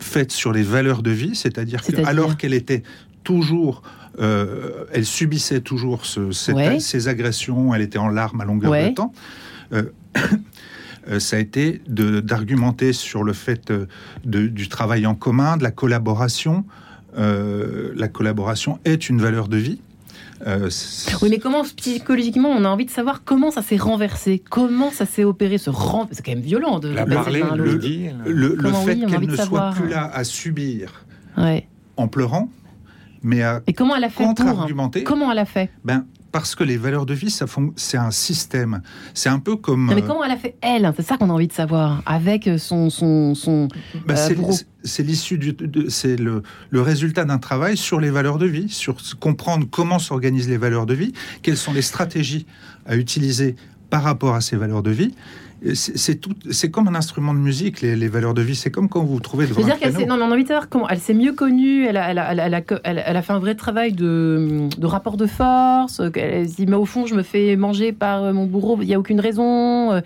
[0.00, 2.82] faite sur les valeurs de vie, c'est-à-dire que alors qu'elle était
[3.22, 3.82] toujours,
[4.18, 6.80] euh, elle subissait toujours ce- cette- Ouais.
[6.80, 8.90] ces agressions, elle était en larmes à longueur Ouais.
[8.90, 9.12] de temps.
[9.72, 9.84] euh,
[11.18, 13.86] ça a été de- d'argumenter sur le fait euh,
[14.24, 16.64] de- du travail en commun, de la collaboration.
[17.16, 19.80] Euh, la collaboration est une valeur de vie.
[20.46, 20.68] Euh,
[21.22, 24.42] Oui, mais comment psychologiquement on a envie de savoir comment ça s'est renversé?
[24.50, 26.08] Comment ça s'est opéré ce ren...
[26.10, 28.14] C'est quand même violent de La parler, à le dire.
[28.26, 29.74] le, fait oui, qu'elle de ne soit savoir.
[29.74, 31.04] plus là à subir
[31.38, 31.66] Ouais.
[31.96, 32.50] en pleurant,
[33.22, 35.04] mais à Et comment elle a fait pour contre-argumenter.
[35.04, 35.70] Comment elle a fait?
[35.84, 38.82] Ben, parce que les valeurs de vie, ça c'est un système.
[39.14, 39.86] C'est un peu comme.
[39.86, 40.92] Non, mais euh, comment elle a fait elle?
[40.96, 42.02] C'est ça qu'on a envie de savoir.
[42.06, 43.68] Avec son son son.
[44.04, 45.56] ben, euh, c'est- l'issue du,
[45.88, 50.48] c'est le, le résultat d'un travail sur les valeurs de vie, sur comprendre comment s'organisent
[50.48, 52.46] les valeurs de vie, quelles sont les stratégies
[52.84, 53.54] à utiliser
[53.88, 55.14] par rapport à ces valeurs de vie.
[55.72, 58.54] C'est tout, c'est comme un instrument de musique, les, les valeurs de vie.
[58.54, 60.04] C'est comme quand vous vous trouvez devant un C'est-à-dire qu'elle s'est.
[60.06, 60.88] Non, mais on a envie de savoir comment.
[60.88, 61.86] Elle s'est mieux connue.
[61.86, 63.54] Elle a, elle a, elle a, elle a, elle a- elle a fait un vrai
[63.54, 66.00] travail de, de rapport de force.
[66.14, 68.76] Elle se dit, mais au fond, je me fais manger par euh, mon bourreau.
[68.82, 69.92] Il n'y a aucune raison.
[69.92, 70.00] Euh,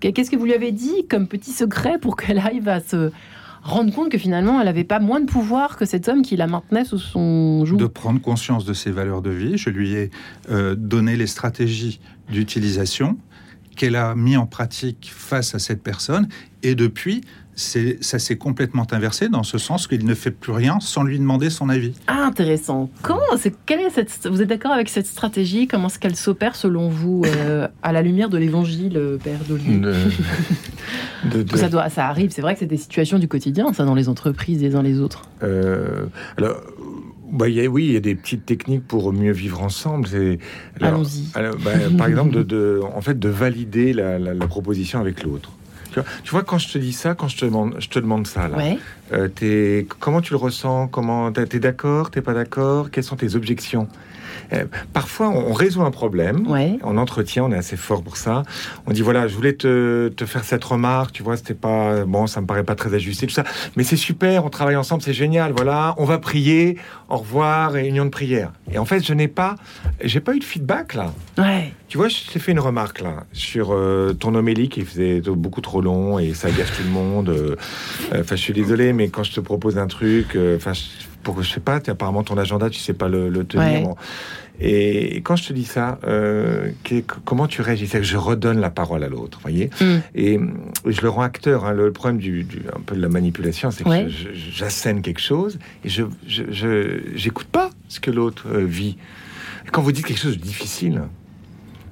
[0.00, 3.10] Qu'est-ce que vous lui avez dit comme petit secret pour qu'elle arrive à se
[3.62, 6.46] rendre compte que finalement, elle n'avait pas moins de pouvoir que cet homme qui la
[6.46, 7.76] maintenait sous son joug?
[7.76, 9.58] De prendre conscience de ses valeurs de vie.
[9.58, 10.10] Je lui ai
[10.50, 13.18] euh, donné les stratégies d'utilisation
[13.80, 16.28] qu'elle a mis en pratique face à cette personne.
[16.62, 17.22] Et depuis,
[17.54, 21.18] c'est- ça s'est complètement inversé dans ce sens qu'il ne fait plus rien sans lui
[21.18, 21.94] demander son avis.
[22.06, 22.90] Ah, intéressant.
[23.00, 25.66] Comment c'est quelle est cette vous êtes d'accord avec cette stratégie?
[25.66, 29.94] Comment est-ce qu'elle s'opère selon vous euh, à la lumière de l'Évangile, euh, Père de-
[31.56, 32.30] Ça doit, ça arrive.
[32.32, 35.00] C'est vrai que c'est des situations du quotidien, ça, dans les entreprises les uns les
[35.00, 35.22] autres.
[35.42, 36.04] Euh,
[36.36, 36.60] alors,
[37.30, 40.08] bah, il y a- oui, il y a des petites techniques pour mieux vivre ensemble.
[40.80, 41.28] Allons-y.
[41.34, 45.50] bah, par exemple, de, de- en fait, de valider la, la- la proposition avec l'autre.
[45.92, 47.98] Tu vois, tu vois, quand je te dis ça, quand je te demande, je te
[47.98, 48.78] demande ça, là, Ouais.
[49.12, 50.86] euh, comment tu le ressens?
[50.86, 52.10] Comment t'es t'es d'accord?
[52.12, 52.90] T'es pas d'accord?
[52.92, 53.88] Quelles sont tes objections?
[54.52, 56.46] Euh, Parfois, on résout un problème.
[56.48, 56.78] Ouais.
[56.82, 58.42] En entretien, on est assez fort pour ça.
[58.86, 62.26] On dit voilà, je voulais te, te faire cette remarque, tu vois, c'était pas bon,
[62.26, 63.44] ça me paraît pas très ajusté, tout ça.
[63.76, 65.52] Mais c'est super, on travaille ensemble, c'est génial.
[65.52, 66.76] Voilà, on va prier,
[67.08, 68.52] au revoir, réunion de prière.
[68.72, 69.54] Et en fait, je n'ai pas,
[70.02, 71.12] j'ai pas eu de feedback là.
[71.38, 71.72] Ouais.
[71.88, 75.60] Tu vois, je t'ai fait une remarque là sur euh, ton homélie qui faisait beaucoup
[75.60, 77.28] trop long et ça gâche tout le monde.
[77.30, 77.56] euh,
[78.12, 80.72] Enfin, je suis désolé, mais quand je te propose un truc, enfin,
[81.22, 83.64] pour que je sais pas, apparemment ton agenda, tu sais pas le, le tenir.
[83.66, 83.82] Ouais.
[83.82, 83.96] bon.
[84.62, 86.70] Et, quand je te dis ça, euh,
[87.24, 87.86] comment tu réagis?
[87.86, 89.70] C'est que je redonne la parole à l'autre, voyez?
[89.80, 89.96] Mm.
[90.14, 90.38] Et
[90.86, 91.64] je le rends acteur.
[91.64, 91.72] hein.
[91.72, 94.08] Le, problème du, du- un peu de la manipulation, c'est que Ouais.
[94.52, 98.98] j'assène quelque chose et je j'écoute pas ce que l'autre euh, vit.
[99.66, 101.02] Et quand vous dites quelque chose de difficile,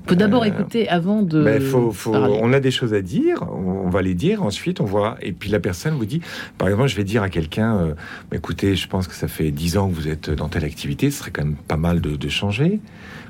[0.08, 1.42] Faut d'abord Euh, écouter avant de.
[1.44, 2.38] ben, faut, faut- parler.
[2.42, 5.50] on a des choses à dire, on, va les dire, ensuite on voit, et puis
[5.50, 6.20] la personne vous dit,
[6.56, 7.94] par exemple, je vais dire à quelqu'un, euh,
[8.30, 11.10] Bah, écoutez, je pense que ça fait 10 ans que vous êtes dans telle activité,
[11.10, 12.80] ce serait quand même pas mal de, de changer.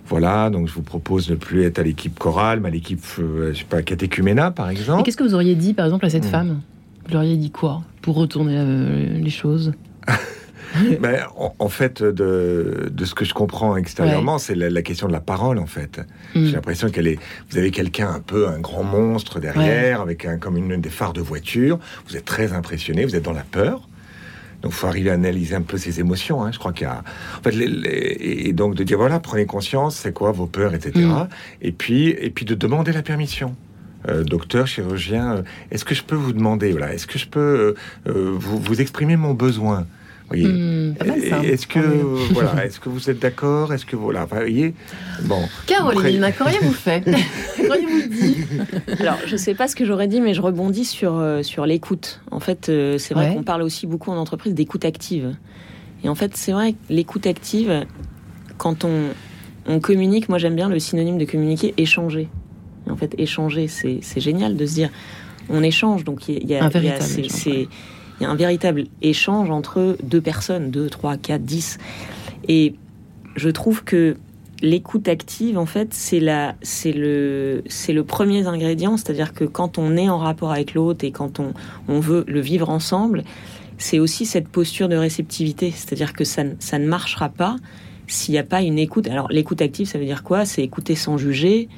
[0.06, 3.02] Voilà, donc je vous propose de ne plus être à l'équipe chorale, mais à l'équipe,
[3.18, 5.02] euh, je sais pas, catéchuména, par Et exemple.
[5.02, 6.30] qu'est-ce que vous auriez dit, par exemple, à cette Mm.
[6.30, 6.60] femme?
[7.06, 9.72] Vous leur auriez dit quoi pour retourner euh, les choses?
[11.00, 15.06] Ben, en, en fait, de, de ce que je comprends extérieurement, c'est la, la question
[15.08, 15.98] de la parole, en fait.
[16.34, 16.44] Mm.
[16.46, 17.18] J'ai l'impression qu'elle est.
[17.50, 21.12] Vous avez quelqu'un un peu, un grand monstre derrière, avec un, comme une des phares
[21.12, 21.78] de voiture.
[22.08, 23.88] Vous êtes très impressionné, vous êtes dans la peur.
[24.62, 26.42] Donc, il faut arriver à analyser un peu ses émotions.
[26.42, 26.50] hein.
[26.52, 27.04] Je crois qu'il y a.
[27.38, 28.16] En fait, les- les-
[28.48, 30.92] et donc de dire voilà, prenez conscience, c'est quoi vos peurs, etc.
[31.04, 31.28] Mm.
[31.62, 33.54] Et puis, et puis de demander la permission.
[34.08, 37.74] Euh, docteur, chirurgien, euh, est-ce que je peux vous demander, voilà, est-ce que je peux
[38.06, 39.86] euh, vous, vous exprimer mon besoin?
[40.30, 41.42] Mm, mal, ça.
[41.44, 42.28] Est-ce que Ah oui.
[42.32, 43.72] voilà, est-ce que vous êtes d'accord?
[43.72, 44.74] Est-ce que voilà, vous voyez
[45.22, 45.40] Bon.
[45.66, 47.02] Caroline, qu'auriez-vous fait
[47.56, 48.36] Qu'auriez-vous dit?
[49.00, 52.20] Alors, je sais pas ce que j'aurais dit, mais je rebondis sur, euh, sur l'écoute.
[52.30, 53.34] En fait, euh, c'est vrai Ouais.
[53.36, 55.34] qu'on parle aussi beaucoup en entreprise d'écoute active.
[56.04, 57.86] Et en fait, c'est vrai que l'écoute active,
[58.58, 59.04] quand on,
[59.66, 62.28] on communique, moi j'aime bien le synonyme de communiquer, échanger.
[62.86, 64.90] Et en fait, échanger, c'est c'est génial de se dire,
[65.50, 66.04] on échange.
[66.04, 67.30] Donc il y a, Un il y a- véritable
[68.20, 71.78] il y a un véritable échange entre deux personnes, deux, trois, quatre, dix.
[72.48, 72.74] Et
[73.36, 74.16] je trouve que
[74.60, 78.96] l'écoute active, en fait, c'est la, c'est le, c'est le premier ingrédient.
[78.96, 81.54] C'est-à-dire que quand on est en rapport avec l'autre et quand on,
[81.86, 83.24] on veut le vivre ensemble,
[83.78, 85.70] c'est aussi cette posture de réceptivité.
[85.70, 87.56] C'est-à-dire que ça, ça ne marchera pas
[88.08, 89.06] s'il n'y a pas une écoute.
[89.06, 90.44] Alors, l'écoute active, ça veut dire quoi?
[90.44, 91.68] C'est écouter sans juger.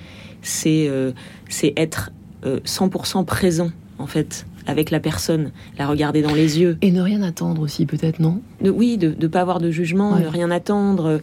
[0.42, 1.12] C'est, euh,
[1.48, 2.12] c'est être
[2.46, 6.78] euh, 100% présent, en fait, avec la personne, la regarder dans les yeux.
[6.80, 8.40] Et ne rien attendre aussi, peut-être, non?
[8.62, 10.22] De- oui, de ne pas avoir de jugement, Ouais.
[10.22, 11.06] de rien attendre.
[11.06, 11.18] euh,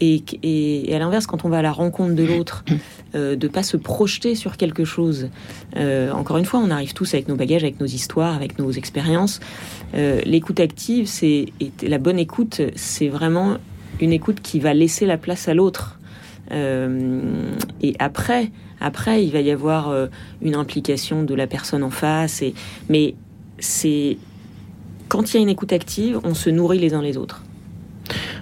[0.00, 2.64] Et, et- et à l'inverse, quand on va à la rencontre de l'autre,
[3.14, 5.28] euh, de pas se projeter sur quelque chose.
[5.76, 8.70] Euh, encore une fois, on arrive tous avec nos bagages, avec nos histoires, avec nos
[8.72, 9.38] expériences.
[9.94, 11.46] Euh, L'écoute active, c'est
[11.82, 13.58] la bonne écoute, c'est vraiment
[14.00, 15.98] une écoute qui va laisser la place à l'autre.
[16.50, 18.50] Et après,
[18.82, 20.08] après, il va y avoir euh,
[20.42, 22.42] une implication de la personne en face.
[22.42, 22.54] Et,
[22.88, 23.14] mais
[23.58, 24.18] c'est
[25.08, 27.42] quand il y a une écoute active, on se nourrit les uns les autres.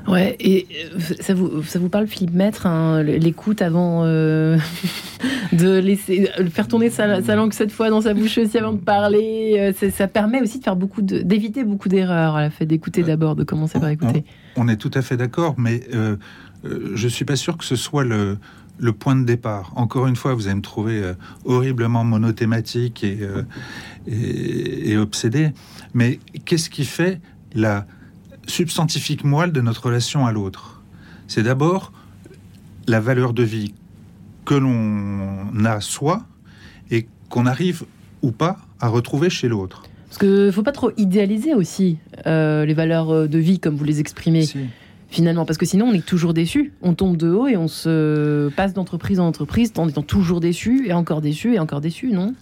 [0.09, 4.57] Ouais, et euh, ça vous, ça vous parle, Philippe Maître, hein, l'écoute avant euh,
[5.53, 8.79] de laisser faire tourner sa, sa langue cette fois dans sa bouche aussi avant de
[8.79, 9.75] parler.
[9.93, 13.37] ça permet aussi de faire beaucoup de, d'éviter beaucoup d'erreurs à la fait d'écouter d'abord,
[13.37, 14.25] de commencer par écouter.
[14.57, 16.17] On est tout à fait d'accord, mais euh,
[16.65, 18.39] euh, je suis pas sûr que ce soit le,
[18.81, 19.73] le point de départ.
[19.77, 21.15] Encore une fois, vous allez me trouver euh,
[21.45, 23.43] horriblement monothématique et, euh,
[24.07, 25.51] et, et obsédé.
[25.93, 27.21] Mais qu'est-ce qui fait
[27.55, 27.87] la
[28.47, 30.83] substantifique moelle de notre relation à l'autre?
[31.29, 31.93] C'est d'abord
[32.87, 33.75] la valeur de vie
[34.47, 36.23] que l'on a soi
[36.91, 37.85] et qu'on arrive
[38.23, 39.85] ou pas à retrouver chez l'autre.
[40.09, 44.01] Parce que faut pas trop idéaliser aussi euh, les valeurs de vie comme vous les
[44.01, 44.59] exprimez Si.
[45.11, 46.73] Finalement, parce que sinon on est toujours déçu.
[46.83, 50.87] On tombe de haut et on se passe d'entreprise en entreprise en étant toujours déçu
[50.87, 52.35] et encore déçu et encore déçu, non?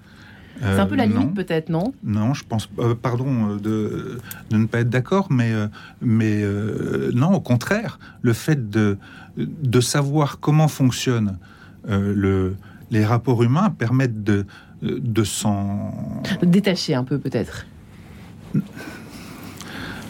[0.61, 1.93] C'est un peu la Euh, limite peut-être, non?
[2.03, 4.19] Non, je pense, euh, pardon euh, de,
[4.51, 5.53] de ne pas être d'accord, mais,
[6.01, 8.99] mais euh, non, au contraire, le fait de,
[9.37, 11.39] de savoir comment fonctionnent
[11.87, 12.57] le,
[12.91, 14.47] les rapports humains permettent de,
[14.83, 15.95] de s'en.
[16.43, 17.65] Détacher un peu peut-être.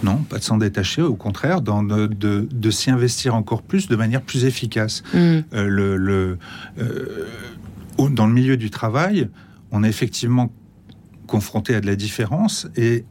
[0.02, 3.88] Non, pas de s'en détacher, au contraire, dans de, de, de s'y investir encore plus
[3.88, 5.02] de manière plus efficace.
[5.12, 5.16] Mm.
[5.16, 6.38] Euh, le, le,
[6.78, 7.26] euh,
[8.10, 9.28] dans le milieu du travail,
[9.72, 10.52] on est effectivement
[11.26, 13.04] confronté à de la différence et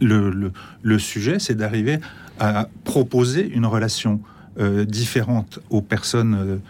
[0.00, 1.98] le, le, le sujet, c'est d'arriver
[2.38, 4.20] à proposer une relation
[4.58, 6.60] euh, différente aux personnes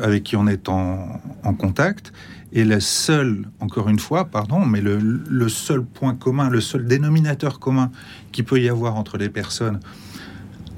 [0.00, 2.12] avec qui on est en, en contact.
[2.56, 6.86] Et le seul, encore une fois, pardon, mais le, le seul point commun, le seul
[6.86, 7.90] dénominateur commun
[8.32, 9.78] qui peut y avoir entre les personnes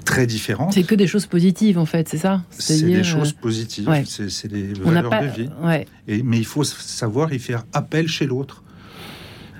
[0.04, 2.42] très différentes, C'est que des choses positives en fait, c'est ça?
[2.50, 4.04] C'est des choses positives, ouais.
[4.06, 5.22] c'est des euh, On valeurs pas.
[5.24, 5.50] de vie.
[5.62, 5.86] Ouais.
[6.08, 8.64] Et, mais il faut savoir y faire appel chez l'autre.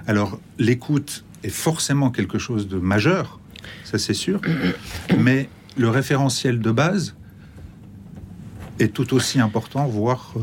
[0.09, 3.39] Alors, l'écoute est forcément quelque chose de majeur,
[3.85, 4.41] ça c'est sûr,
[5.21, 7.15] mais le référentiel de base
[8.81, 10.33] est tout aussi important, voire...
[10.37, 10.41] euh,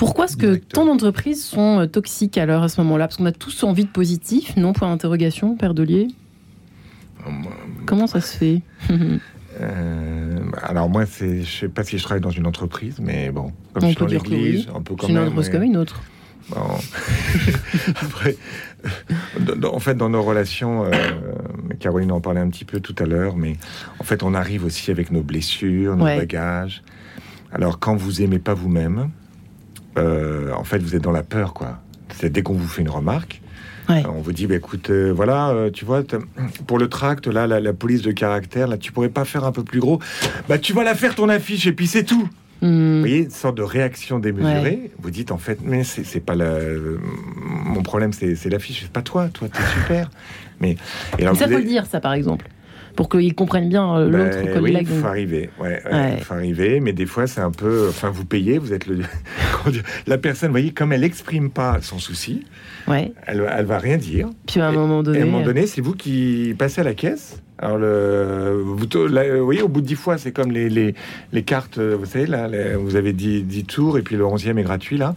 [0.00, 3.06] Pourquoi est-ce que tant d'entreprises sont euh, toxiques alors à ce moment-là?
[3.06, 4.72] Parce qu'on a tous envie de positif, non?
[4.72, 6.08] Point d'interrogation, Père Delier.
[7.86, 8.62] Comment ça se fait?
[9.60, 13.82] Euh, alors moi, je sais pas si je travaille dans une entreprise, mais bon, comme
[13.82, 14.72] On je suis peut dans dire que l'église, oui.
[14.76, 15.26] un peu quand C'est une même.
[15.26, 16.00] entreprise mais- comme une autre.
[16.48, 16.56] Bon.
[18.00, 18.36] Après,
[19.40, 20.90] dans- en fait, dans nos relations, euh,
[21.80, 23.56] Caroline en parlait un petit peu tout à l'heure, mais
[23.98, 26.16] en fait, on arrive aussi avec nos blessures, nos Ouais.
[26.16, 26.82] bagages.
[27.52, 29.10] Alors, quand vous aimez pas vous-même,
[29.98, 31.78] euh, en fait, vous êtes dans la peur, quoi.
[32.14, 33.40] C'est dès qu'on vous fait une remarque,
[33.88, 34.04] Ouais.
[34.06, 36.02] on vous dit, bah, écoute, euh, voilà, euh, tu vois,
[36.66, 39.50] pour le tract, là, la, la police de caractère, là, tu pourrais pas faire un
[39.52, 39.98] peu plus gros
[40.48, 42.28] Bah, tu vas la faire ton affiche et puis c'est tout.
[42.62, 42.94] Hmm.
[42.96, 44.90] Vous voyez, une sorte de réaction démesurée.
[45.00, 46.44] Vous dites en fait, mais c'est pas la.
[46.44, 46.98] euh,
[47.64, 49.28] Mon problème, c'est l'affiche, c'est pas toi.
[49.32, 50.10] Toi, t'es super.
[50.60, 50.76] Mais
[51.18, 52.46] et alors, Mais ça, faut avez- le dire, ça, par exemple.
[52.96, 54.88] Pour qu'ils comprennent bien euh, Ben, l'autre oui, collègue.
[54.90, 55.50] il faut arriver.
[55.60, 55.82] Ouais,
[56.22, 56.80] faut arriver.
[56.80, 57.86] Mais des fois, c'est un peu.
[57.88, 59.00] Enfin, vous payez, vous êtes le.
[60.06, 62.44] la personne, vous voyez, comme elle exprime pas son souci,
[62.88, 63.12] Ouais.
[63.26, 64.28] elle, elle va rien dire.
[64.46, 65.20] Puis à un Et- moment Et donné.
[65.20, 67.40] à un moment donné, c'est vous qui passez à la caisse.
[67.62, 70.70] Alors, le, vous, to- là, vous voyez, au bout de 10 fois, c'est comme les,
[70.70, 70.94] les,
[71.32, 74.24] les cartes, euh, vous savez, là, les- vous avez 10, 10 tours et puis le
[74.24, 75.14] 11e est gratuit, là.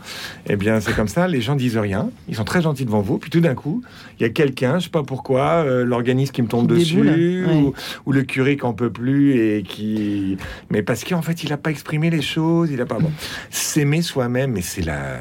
[0.50, 3.18] Eh bien, c'est comme ça, les gens disent rien, ils sont très gentils devant vous,
[3.18, 3.82] puis tout d'un coup,
[4.20, 6.96] il y a quelqu'un, je sais pas pourquoi, euh, l'organisme qui me tombe Qui dessus,
[7.02, 7.08] déboule,
[7.48, 7.54] ouais.
[7.62, 7.74] ou,
[8.08, 10.38] ou le curé qui en peut plus et qui.
[10.70, 13.00] Mais parce qu'en fait, il n'a pas exprimé les choses, il a pas.
[13.00, 13.12] Bon.
[13.52, 15.20] S'aimer soi-même, mais c'est la.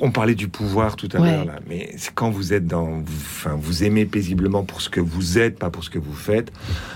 [0.00, 1.30] On parlait du pouvoir tout à Ouais.
[1.30, 2.86] l'heure, là, mais c'est quand vous êtes dans.
[2.86, 3.02] vous-
[3.44, 6.52] Enfin, vous aimez paisiblement pour ce que vous êtes, pas pour ce que vous faites,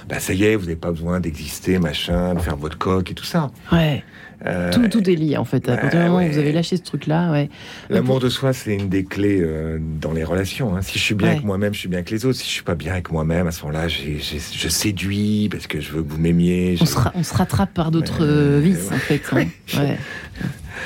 [0.09, 3.15] bah ça y est, vous n'avez pas besoin d'exister, machin, de faire votre coque et
[3.15, 3.51] tout ça.
[3.73, 4.05] Ouais.
[4.45, 5.67] Euh, Tout, tout est lié en fait.
[5.69, 7.49] À partir du moment où vous avez lâché ce truc-là, ouais.
[7.89, 10.77] L'amour de soi, c'est une des clés euh, dans les relations.
[10.77, 10.83] hein.
[10.83, 11.33] Si je suis bien Ouais.
[11.35, 12.39] avec moi-même, je suis bien avec les autres.
[12.39, 15.91] Si je suis pas bien avec moi-même, à ce moment-là, je séduis parce que je
[15.91, 16.77] veux que vous m'aimiez.
[16.81, 19.23] On je- se, ra- on se rattrape par d'autres Euh, vices en fait.
[19.33, 19.47] hein.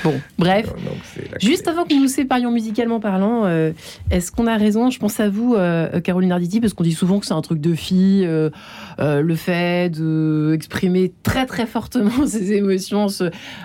[0.05, 0.66] Bon, bref.
[0.66, 0.97] Donc,
[1.41, 3.72] Juste avant que nous nous séparions musicalement parlant, euh,
[4.11, 4.91] est-ce qu'on a raison?
[4.91, 7.61] Je pense à vous, euh, Caroline Arditi, parce qu'on dit souvent que c'est un truc
[7.61, 8.51] de fille, euh,
[8.99, 13.24] le fait d'exprimer très très fortement ses émotions, se-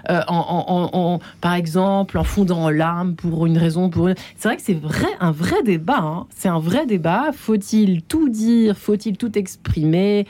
[0.10, 4.16] en, en- en- en- par exemple en fondant en larmes pour une raison, pour une...
[4.38, 6.00] C'est vrai que c'est vrai, un vrai débat.
[6.00, 6.26] hein.
[6.36, 7.32] C'est un vrai débat.
[7.34, 8.78] Faut-il tout dire?
[8.78, 10.26] Faut-il tout exprimer?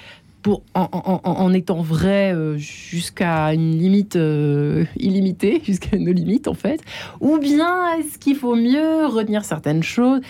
[0.45, 6.11] Pour, en, en- en- en étant vrai euh, jusqu'à une limite euh, illimitée, jusqu'à nos
[6.11, 6.79] limites en fait
[7.19, 10.21] Ou bien est-ce qu'il faut mieux retenir certaines choses?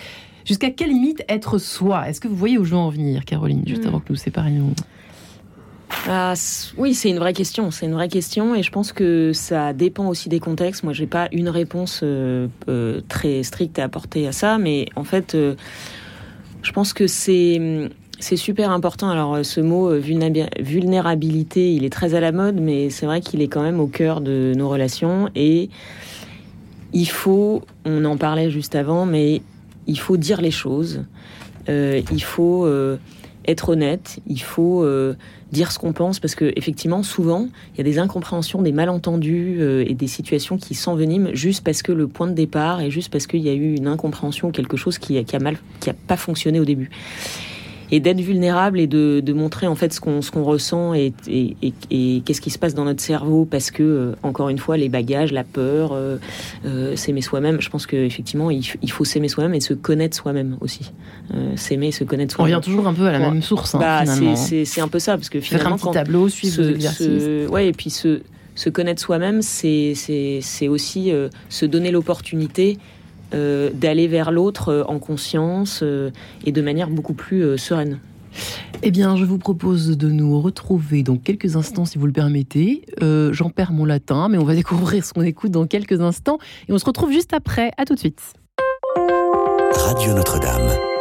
[0.46, 2.08] Jusqu'à quelle limite être soi?
[2.08, 3.88] Est-ce que vous voyez où je veux en venir, Caroline, juste Mm.
[3.88, 4.70] avant que nous séparions?
[6.08, 6.32] Ah,
[6.78, 7.70] oui, c'est une vraie question.
[7.70, 10.82] C'est une vraie question, et je pense que ça dépend aussi des contextes.
[10.82, 15.04] Moi, j'ai pas une réponse euh, euh, très stricte à apporter à ça, mais en
[15.04, 15.56] fait, euh,
[16.62, 19.10] je pense que c'est c'est super important.
[19.10, 23.06] Alors, euh, ce mot euh, vulnérabi- vulnérabilité, il est très à la mode, mais c'est
[23.06, 25.70] vrai qu'il est quand même au cœur de nos relations, et
[26.92, 29.42] il faut, on en parlait juste avant, mais
[29.86, 31.04] il faut dire les choses.
[31.68, 32.66] Euh, il faut
[33.44, 34.18] être honnête.
[34.26, 34.86] Il faut
[35.52, 39.60] dire ce qu'on pense parce que effectivement souvent il y a des incompréhensions, des malentendus
[39.62, 43.28] et des situations qui s'enveniment juste parce que le point de départ est juste parce
[43.28, 45.94] qu'il y a eu une incompréhension ou quelque chose qui, qui a mal, qui a
[45.94, 46.90] pas fonctionné au début.
[47.92, 51.12] Et d'être vulnérable et de, de montrer en fait ce qu'on ce qu'on ressent et,
[51.28, 54.58] et, et- et qu'est-ce qui se passe dans notre cerveau parce que euh, encore une
[54.58, 56.16] fois les bagages, la peur, euh,
[56.64, 57.60] euh, s'aimer soi-même.
[57.60, 60.90] Je pense qu'effectivement il, il faut s'aimer soi-même et se connaître soi-même aussi.
[61.54, 62.54] S'aimer se connaître On soi-même.
[62.56, 63.30] revient toujours un peu à la Ouais.
[63.30, 64.36] même source, hein, Bah, finalement.
[64.36, 67.06] c'est- un peu ça, parce que Faire un finalement, petit quand tableau, suivre exercices.
[67.06, 68.20] se- ouais, et puis se,
[68.54, 72.78] se connaître soi-même, c'est aussi euh, se donner l'opportunité
[73.34, 76.10] euh, d'aller vers l'autre euh, en conscience euh,
[76.44, 77.98] et de manière beaucoup plus euh, sereine.
[78.82, 82.82] Eh bien, je vous propose de nous retrouver dans quelques instants, si vous le permettez.
[83.02, 86.38] Euh, J'en perds mon latin, mais on va découvrir ce qu'on écoute dans quelques instants.
[86.68, 87.70] Et on se retrouve juste après.
[87.78, 88.20] À tout de suite.
[89.74, 90.95] Radio Notre-Dame.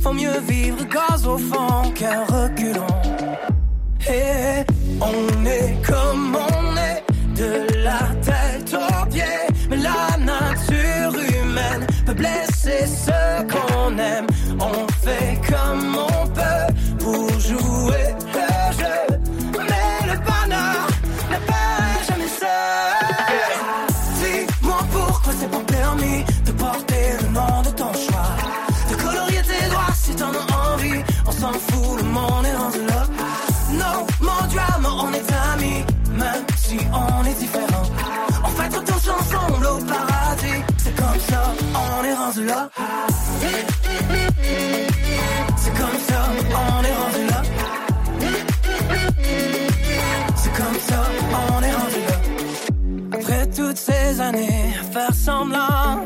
[0.00, 2.86] Faut mieux vivre gaz au fond qu'un reculon.
[4.08, 4.64] Et
[5.00, 5.39] on
[45.56, 47.42] C'est comme ça, on est rendu là.
[50.36, 52.18] C'est comme ça, on est rendu là.
[53.12, 56.04] Après toutes ces années à faire semblant,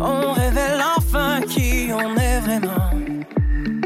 [0.00, 2.90] on révèle enfin qui on est vraiment.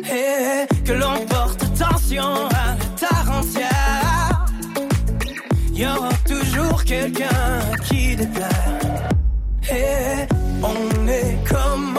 [0.04, 4.46] Et que l'on porte attention à terre entière.
[5.72, 8.80] Y aura toujours quelqu'un qui déplaire.
[9.70, 10.31] Et
[10.62, 11.91] on est comme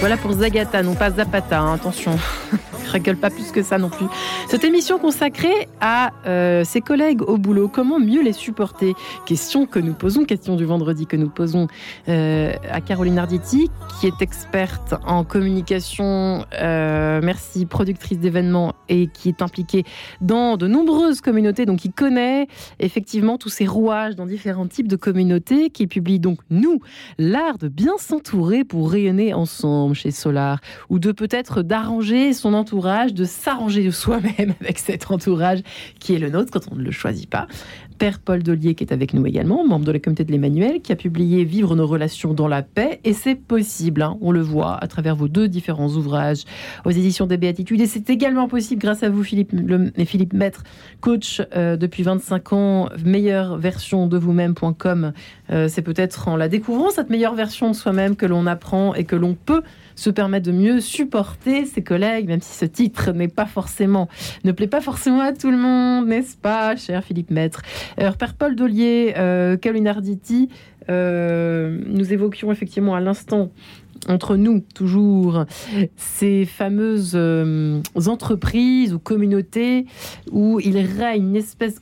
[0.00, 2.18] Voilà pour Zagata, non pas Zapata, hein, attention.
[3.00, 4.06] Pas plus que ça non plus.
[4.48, 8.94] Cette émission consacrée à euh, ses collègues au boulot, comment mieux les supporter?
[9.26, 11.66] Question que nous posons, question du vendredi que nous posons
[12.08, 13.70] euh, à Caroline Arditi,
[14.00, 19.84] qui est experte en communication, euh, merci, productrice d'événements et qui est impliquée
[20.20, 22.46] dans de nombreuses communautés, donc qui connaît
[22.78, 26.80] effectivement tous ces rouages dans différents types de communautés, qui publie donc, nous,
[27.18, 32.83] l'art de bien s'entourer pour rayonner ensemble chez Solar, ou de peut-être d'arranger son entourage,
[32.84, 35.60] de s'arranger soi-même avec cet entourage
[35.98, 37.46] qui est le nôtre quand on ne le choisit pas.
[37.98, 40.92] Père Paul Dollier qui est avec nous également, membre de la communauté de l'Emmanuel, qui
[40.92, 43.00] a publié Vivre nos relations dans la paix.
[43.04, 46.44] Et c'est possible, hein, on le voit à travers vos deux différents ouvrages
[46.84, 47.80] aux éditions des Béatitudes.
[47.80, 50.64] Et c'est également possible grâce à vous, Philippe, le, Philippe Maître,
[51.00, 55.12] coach euh, depuis 25 ans, meilleure version de vous-même.com.
[55.50, 59.04] Euh, c'est peut-être en la découvrant, cette meilleure version de soi-même, que l'on apprend et
[59.04, 59.62] que l'on peut
[59.94, 64.08] se permettre de mieux supporter ses collègues, même si ce titre n'est pas forcément,
[64.44, 67.62] ne plaît pas forcément à tout le monde, n'est-ce pas, cher Philippe Maître?
[67.96, 70.48] Alors, Père Paul Dollier, euh, Caroline Arditi,
[70.90, 73.50] euh, nous évoquions effectivement à l'instant
[74.08, 75.44] entre nous toujours
[75.96, 79.86] ces fameuses euh, entreprises ou communautés
[80.30, 81.80] où il règne une espèce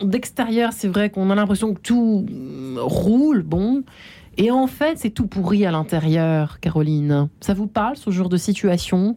[0.00, 2.24] d'extérieur c'est vrai qu'on a l'impression que tout
[2.76, 3.82] roule bon
[4.38, 7.28] et en fait, c'est tout pourri à l'intérieur, Caroline.
[7.40, 9.14] Ça vous parle, ce genre de situation?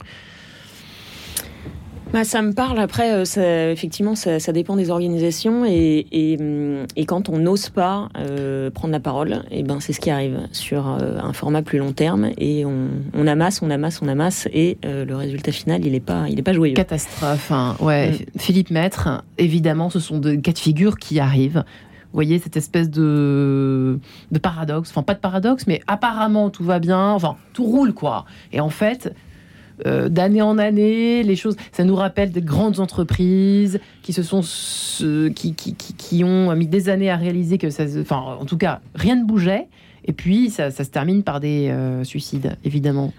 [2.12, 2.80] Bah, ça me parle.
[2.80, 8.10] Après, euh, ça, effectivement, ça, dépend des organisations et, et, hum, quand on n'ose pas
[8.18, 11.62] euh, prendre la parole, et eh ben c'est ce qui arrive sur euh, un format
[11.62, 15.86] plus long terme et on, on amasse, on amasse, on amasse et le résultat final,
[15.86, 16.74] il n'est pas, il est pas joyeux.
[16.74, 17.52] Catastrophe.
[17.52, 17.76] Hein.
[17.80, 18.40] Ouais, mm.
[18.40, 19.24] Philippe Maître.
[19.38, 21.64] Évidemment, ce sont des cas de figure qui arrivent.
[22.12, 23.98] Vous voyez, cette espèce de,
[24.32, 24.90] de paradoxe.
[24.90, 27.12] Enfin, pas de paradoxe, mais apparemment tout va bien.
[27.12, 28.26] Enfin, tout roule, quoi.
[28.52, 29.14] Et en fait,
[29.88, 34.42] euh, d'année en année, les choses, ça nous rappelle des grandes entreprises qui se sont,
[35.34, 38.82] qui, qui, qui, ont mis des années à réaliser que ça, enfin, en tout cas,
[38.94, 39.68] rien ne bougeait.
[40.06, 43.14] Et puis, ça, ça se termine par des euh, suicides, évidemment.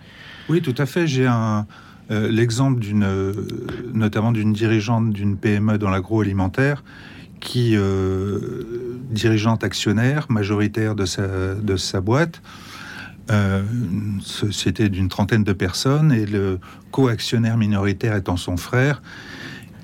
[0.49, 1.07] Oui, tout à fait.
[1.07, 1.66] J'ai un,
[2.11, 3.07] euh, l'exemple d'une,
[3.95, 6.84] notamment d'une dirigeante d'une PME dans l'agroalimentaire
[7.43, 12.40] qui, euh, dirigeante actionnaire majoritaire de sa, de sa boîte,
[13.30, 13.62] euh,
[14.20, 16.61] société d'une trentaine de personnes, et le
[16.93, 19.03] co-actionnaire minoritaire étant son frère,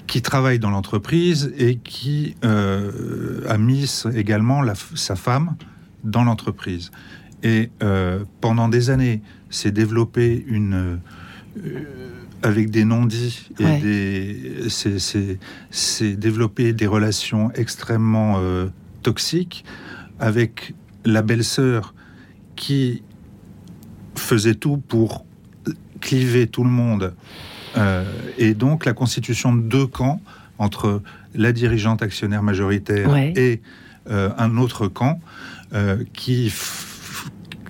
[0.06, 4.62] qui travaille dans l'entreprise et qui euh, a mis également
[4.94, 5.56] sa femme
[6.04, 6.90] dans l'entreprise.
[7.42, 7.70] Et
[8.40, 10.98] pendant des années, s'est développé une
[12.42, 18.68] avec des non-dits et des, c'est développer des relations extrêmement euh,
[19.02, 19.64] toxiques
[20.20, 20.74] avec
[21.04, 21.94] la belle-sœur
[22.56, 23.02] qui
[24.14, 25.24] faisait tout pour
[26.00, 27.14] cliver tout le monde.
[27.76, 28.04] Euh,
[28.38, 30.20] et donc la constitution de deux camps
[30.58, 31.02] entre
[31.34, 33.60] la dirigeante actionnaire majoritaire et
[34.10, 35.20] euh, un autre camp
[36.14, 36.50] qui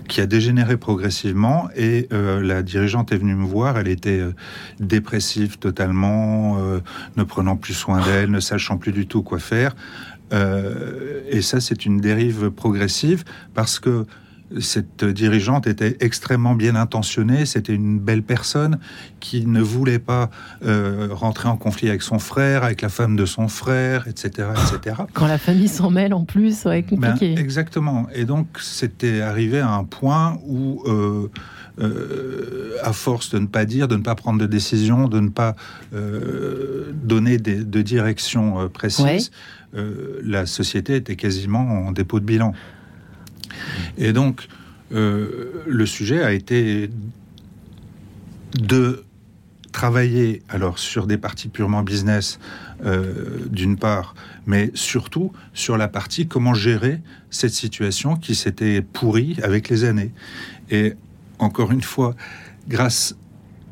[0.08, 3.78] qui a dégénéré progressivement et euh, la dirigeante est venue me voir.
[3.78, 4.34] Elle était euh,
[4.80, 6.80] dépressive totalement, euh,
[7.16, 9.76] ne prenant plus soin d'elle, ne sachant plus du tout quoi faire.
[11.30, 14.04] et ça, c'est une dérive progressive parce que
[14.60, 18.78] cette dirigeante était extrêmement bien intentionnée, c'était une belle personne
[19.20, 20.30] qui ne voulait pas
[20.64, 24.48] euh, rentrer en conflit avec son frère, avec la femme de son frère, etc.
[24.52, 24.96] etc.
[25.12, 27.34] Quand la famille s'en mêle en plus, c'est compliqué.
[27.34, 28.06] Ben, exactement.
[28.14, 31.30] Et donc c'était arrivé à un point où, euh,
[31.80, 35.28] euh, à force de ne pas dire, de ne pas prendre de décision, de ne
[35.28, 35.56] pas
[35.92, 39.30] donner de direction précise,
[39.72, 42.52] la société était quasiment en dépôt de bilan.
[43.98, 44.48] Et donc,
[44.92, 46.90] euh, le sujet a été
[48.54, 49.04] de
[49.72, 52.38] travailler alors sur des parties purement business
[52.84, 54.14] euh, d'une part,
[54.46, 60.12] mais surtout sur la partie comment gérer cette situation qui s'était pourrie avec les années.
[60.70, 60.94] Et
[61.38, 62.14] encore une fois,
[62.68, 63.16] grâce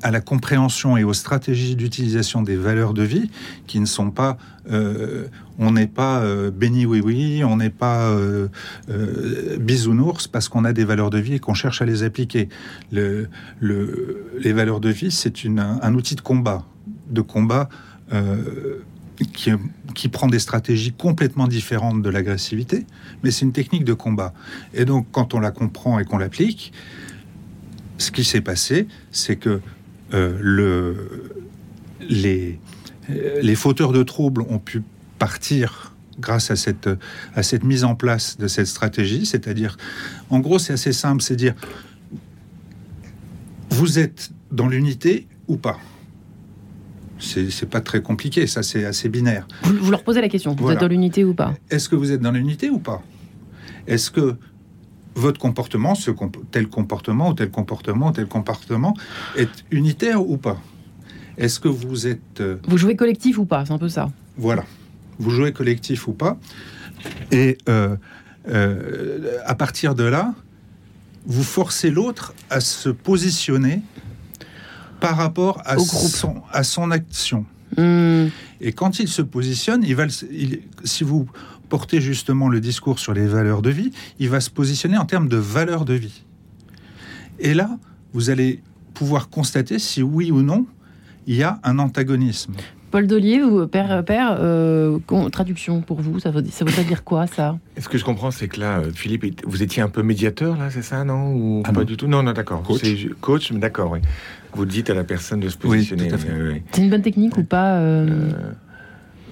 [0.03, 3.31] à la compréhension et aux stratégies d'utilisation des valeurs de vie
[3.67, 4.37] qui ne sont pas,
[4.71, 5.27] euh,
[5.59, 8.49] on n'est pas euh, béni oui oui, on n'est pas euh,
[9.59, 12.49] bisounours parce qu'on a des valeurs de vie et qu'on cherche à les appliquer.
[12.93, 13.29] Le,
[13.61, 16.65] les valeurs de vie, c'est un outil de combat,
[17.11, 17.69] de combat
[19.33, 19.51] qui,
[19.95, 22.87] qui, prend des stratégies complètement différentes de l'agressivité,
[23.23, 24.35] mais c'est une technique de combat.
[24.75, 26.73] Et donc, quand on la comprend et qu'on l'applique,
[27.99, 29.61] ce qui s'est passé, c'est que euh,
[30.13, 31.31] le,
[32.09, 32.59] les,
[33.09, 34.83] les fauteurs de troubles ont pu
[35.19, 36.89] partir grâce à cette,
[37.35, 39.27] à cette mise en place de cette stratégie.
[39.27, 39.77] C'est-à-dire,
[40.31, 41.55] en gros, c'est assez simple, c'est dire,
[43.71, 45.79] vous êtes dans l'unité ou pas?
[47.19, 49.49] C'est pas très compliqué, ça c'est assez binaire.
[49.63, 50.75] Vous, vous leur posez la question, vous Voilà.
[50.75, 51.55] êtes dans l'unité ou pas?
[51.71, 53.03] Est-ce que vous êtes dans l'unité ou pas?
[53.87, 54.37] Est-ce que
[55.17, 58.95] votre comportement, ce comp- tel comportement ou tel comportement ou tel comportement
[59.37, 60.61] est unitaire ou pas?
[61.39, 63.65] Est-ce que vous êtes euh, Vous jouez collectif ou pas?
[63.67, 64.11] C'est un peu ça.
[64.37, 64.65] voilà,
[65.19, 66.39] vous jouez collectif ou pas?
[67.33, 67.97] Et euh,
[68.49, 70.35] euh, à partir de là,
[71.27, 73.83] vous forcez l'autre à se positionner
[75.01, 77.45] par rapport à Au son, à son action.
[77.77, 78.27] Hmm.
[78.61, 81.27] Et quand il se positionne, il va, il- si vous
[81.69, 85.29] portez justement le discours sur les valeurs de vie, il va se positionner en termes
[85.29, 86.23] de valeurs de vie.
[87.39, 87.71] Et là,
[88.13, 88.63] vous allez
[88.95, 90.67] pouvoir constater si oui ou non
[91.27, 92.53] il y a un antagonisme.
[92.93, 97.03] Paul Dollier, vous, père, père euh, con- traduction pour vous, ça, veut, ça voudrait dire
[97.03, 97.59] quoi ça?
[97.79, 100.71] Ce que je comprends, c'est que là, euh, Philippe, vous étiez un peu médiateur, là,
[100.71, 101.35] c'est ça, non?
[101.35, 101.85] Ou Ah pas non.
[101.85, 102.07] du tout?
[102.07, 102.63] Non, non, d'accord.
[102.63, 102.83] Coach.
[103.21, 103.99] Coach, mais d'accord, oui.
[104.55, 106.09] Vous dites à la personne de se positionner.
[106.11, 106.19] oui,
[106.53, 106.63] oui.
[106.71, 108.53] C'est une bonne technique ou pas euh, Euh,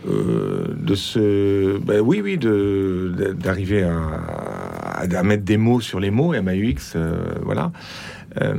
[0.07, 6.11] euh, de se, ben oui, oui, de d'arriver à, à- mettre des mots sur les
[6.11, 7.73] mots, MAUX, euh, voilà.
[8.41, 8.55] Euh,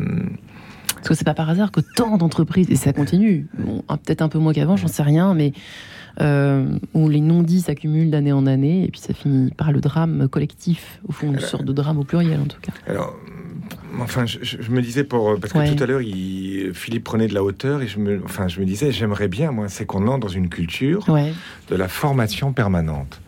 [0.96, 3.48] Parce que c'est pas par hasard que tant d'entreprises, et ça continue,
[3.90, 5.54] un- peut-être un peu moins qu'avant, j'en sais rien, mais
[6.20, 11.00] où les non-dits s'accumulent d'année en année, et puis ça finit par le drame collectif,
[11.08, 12.72] au fond, une sorte de drame au pluriel en tout cas.
[12.88, 15.74] alors, euh, enfin, je, me disais pour parce que Ouais.
[15.76, 18.66] tout à l'heure, il- Philippe prenait de la hauteur et je me, enfin, je me
[18.66, 21.34] disais, j'aimerais bien, moi, c'est qu'on entre dans une culture Ouais.
[21.70, 23.22] de la formation permanente.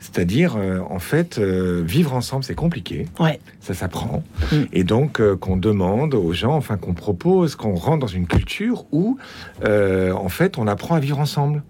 [0.00, 3.06] C'est-à-dire, euh, en fait, euh, vivre ensemble, c'est compliqué.
[3.18, 3.40] Ouais.
[3.60, 4.22] Ça s'apprend.
[4.52, 4.56] Mm.
[4.72, 8.84] Et donc, euh, qu'on demande aux gens, enfin, qu'on propose, qu'on rentre dans une culture
[8.92, 9.18] où,
[9.64, 11.62] euh, en fait, on apprend à vivre ensemble.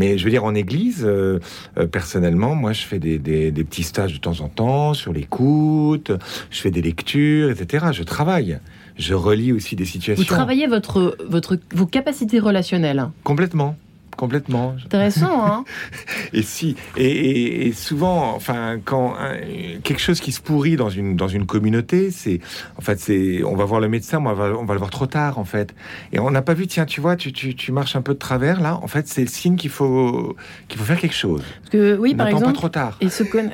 [0.00, 1.38] Mais je veux dire, en église, euh,
[1.76, 5.12] euh, personnellement, moi, je fais des, des- des petits stages de temps en temps sur
[5.12, 6.10] l'écoute,
[6.50, 7.86] je fais des lectures, etc.
[7.92, 8.58] Je travaille.
[8.96, 10.22] Je relis aussi des situations.
[10.22, 13.08] Vous travaillez votre, votre, vos capacités relationnelles.
[13.24, 13.76] Complètement.
[14.20, 14.74] Complètement.
[14.84, 15.64] Intéressant, hein
[16.34, 19.36] Et si, et, et- et souvent, enfin, quand hein,
[19.82, 22.40] quelque chose qui se pourrit dans une dans une communauté, c'est,
[22.76, 24.90] en fait, c'est, on va voir le médecin, mais on va, on va le voir
[24.90, 25.74] trop tard, en fait.
[26.12, 28.18] Et on n'a pas vu, tiens, tu vois, tu, tu, tu marches un peu de
[28.18, 28.78] travers là.
[28.82, 30.36] En fait, c'est le signe qu'il faut
[30.68, 31.42] qu'il faut faire quelque chose.
[31.62, 32.58] Parce que, oui, par N'attends pas exemple.
[32.58, 32.98] trop tard.
[33.00, 33.50] Et ce con-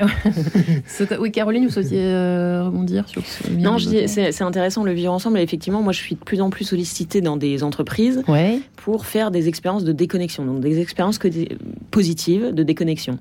[0.89, 4.83] ce Oui, Caroline, vous souhaitiez euh, rebondir sur ce Non, je dis, c'est c'est intéressant
[4.83, 5.39] le vivre ensemble.
[5.39, 8.59] Et effectivement, moi, je suis de plus en plus sollicitée dans des entreprises Ouais.
[8.77, 11.49] pour faire des expériences de déconnexion, donc des expériences que des-
[11.91, 13.19] positives de déconnexion.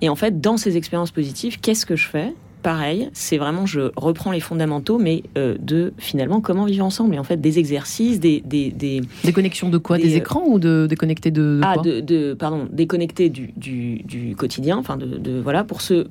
[0.00, 2.32] Et en fait, dans ces expériences positives, qu'est-ce que je fais?
[2.62, 7.14] Pareil, c'est vraiment, je reprends les fondamentaux, mais euh, de finalement comment vivre ensemble.
[7.14, 9.98] Et en fait, des exercices, des, des, des, Déconnexion de quoi?
[9.98, 11.82] Des, Des euh, écrans ou de déconnecter de, de ah, quoi?
[11.82, 16.06] de, de- pardon, déconnecter du, du, du quotidien, enfin de, de- voilà, pour se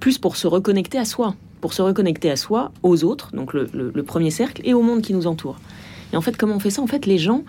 [0.00, 3.68] plus pour se reconnecter à soi, pour se reconnecter à soi, aux autres, donc le,
[3.72, 5.56] le- le premier cercle, et au monde qui nous entoure.
[6.12, 6.82] Et en fait, comment on fait ça?
[6.82, 7.44] En fait, les gens,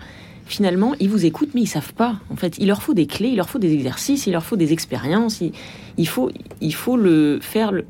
[0.48, 2.16] finalement, ils vous écoutent, mais ils savent pas.
[2.30, 4.56] En fait, il leur faut des clés, il leur faut des exercices, il leur faut
[4.56, 5.40] des expériences.
[5.40, 5.52] Il,
[5.98, 6.30] il faut,
[6.60, 7.84] il faut le faire, le,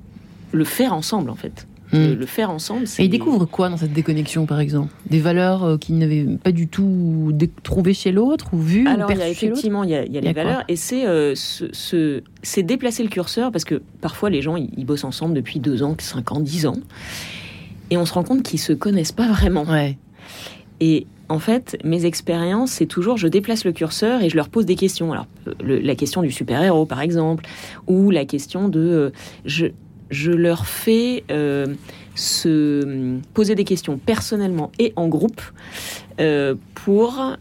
[0.52, 1.66] le faire ensemble, en fait.
[1.90, 2.12] Hmm.
[2.18, 2.86] Le, faire ensemble.
[2.86, 4.92] c'est- Et ils découvrent quoi dans cette déconnexion, par exemple?
[5.08, 7.32] Des valeurs euh, qu'ils n'avaient pas du tout
[7.62, 10.12] trouvées chez l'autre ou vues ou Alors, il y a effectivement, il y a, il
[10.12, 14.42] y a les valeurs, et c'est euh, c'est déplacer le curseur, parce que parfois les
[14.42, 16.76] gens, ils, ils bossent ensemble depuis deux ans, cinq ans, dix ans,
[17.90, 19.64] et on se rend compte qu'ils se connaissent pas vraiment.
[19.64, 19.96] Ouais.
[20.80, 24.64] Et en fait, mes expériences, c'est toujours, je déplace le curseur et je leur pose
[24.66, 25.12] des questions.
[25.12, 27.44] Alors, euh, le- la question du super-héros, par exemple,
[27.86, 28.80] ou la question de...
[28.80, 29.10] euh,
[29.44, 29.66] je,
[30.10, 31.66] je leur fais euh,
[32.14, 35.42] se poser des questions personnellement et en groupe
[36.20, 37.36] euh, pour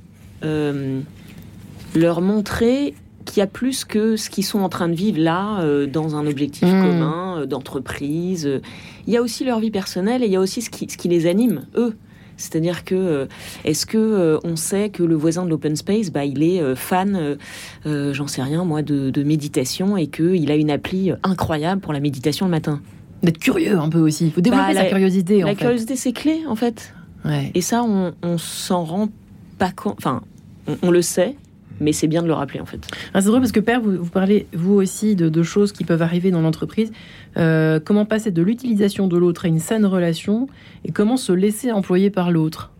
[1.95, 2.93] leur montrer
[3.25, 6.15] qu'il y a plus que ce qu'ils sont en train de vivre là, euh, dans
[6.15, 6.81] un objectif Mmh.
[6.81, 8.61] commun, euh, d'entreprise.
[9.05, 10.97] Il y a aussi leur vie personnelle et il y a aussi ce qui, ce
[10.97, 11.95] qui les anime, eux.
[12.37, 13.25] C'est-à-dire que euh,
[13.65, 16.75] est-ce que euh, on sait que le voisin de l'open space, bah, il est euh,
[16.75, 17.37] fan,
[17.85, 21.99] j'en sais rien moi, de, de méditation et qu'il a une appli incroyable pour la
[21.99, 22.81] méditation le matin.
[23.23, 24.27] D'être curieux un peu aussi.
[24.27, 25.61] Il faut développer Bah, sa la- curiosité, en la fait.
[25.61, 26.93] curiosité, c'est clé en fait.
[27.25, 27.51] Ouais.
[27.55, 29.09] Et ça, on, on s'en rend
[29.57, 29.95] pas compte.
[29.97, 30.21] Enfin,
[30.67, 31.35] on, on le sait,
[31.79, 32.79] mais c'est bien de le rappeler en fait.
[33.13, 35.83] Ah, c'est drôle parce que Père, vous, vous parlez vous aussi de, de choses qui
[35.83, 36.91] peuvent arriver dans l'entreprise.
[37.37, 40.47] Euh, comment passer de l'utilisation de l'autre à une saine relation
[40.85, 42.71] et comment se laisser employer par l'autre?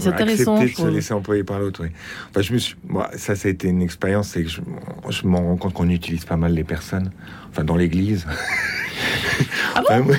[0.00, 0.56] C'est intéressant.
[0.56, 1.90] Accepter de se laisser employer par l'autre, oui.
[2.30, 4.60] Enfin, je me suis, moi, ça, ça a été une expérience, c'est que je,
[5.10, 7.10] je m'en rends compte qu'on utilise pas mal les personnes,
[7.50, 8.26] enfin, dans l'église.
[9.76, 10.16] Ah Enfin, oui.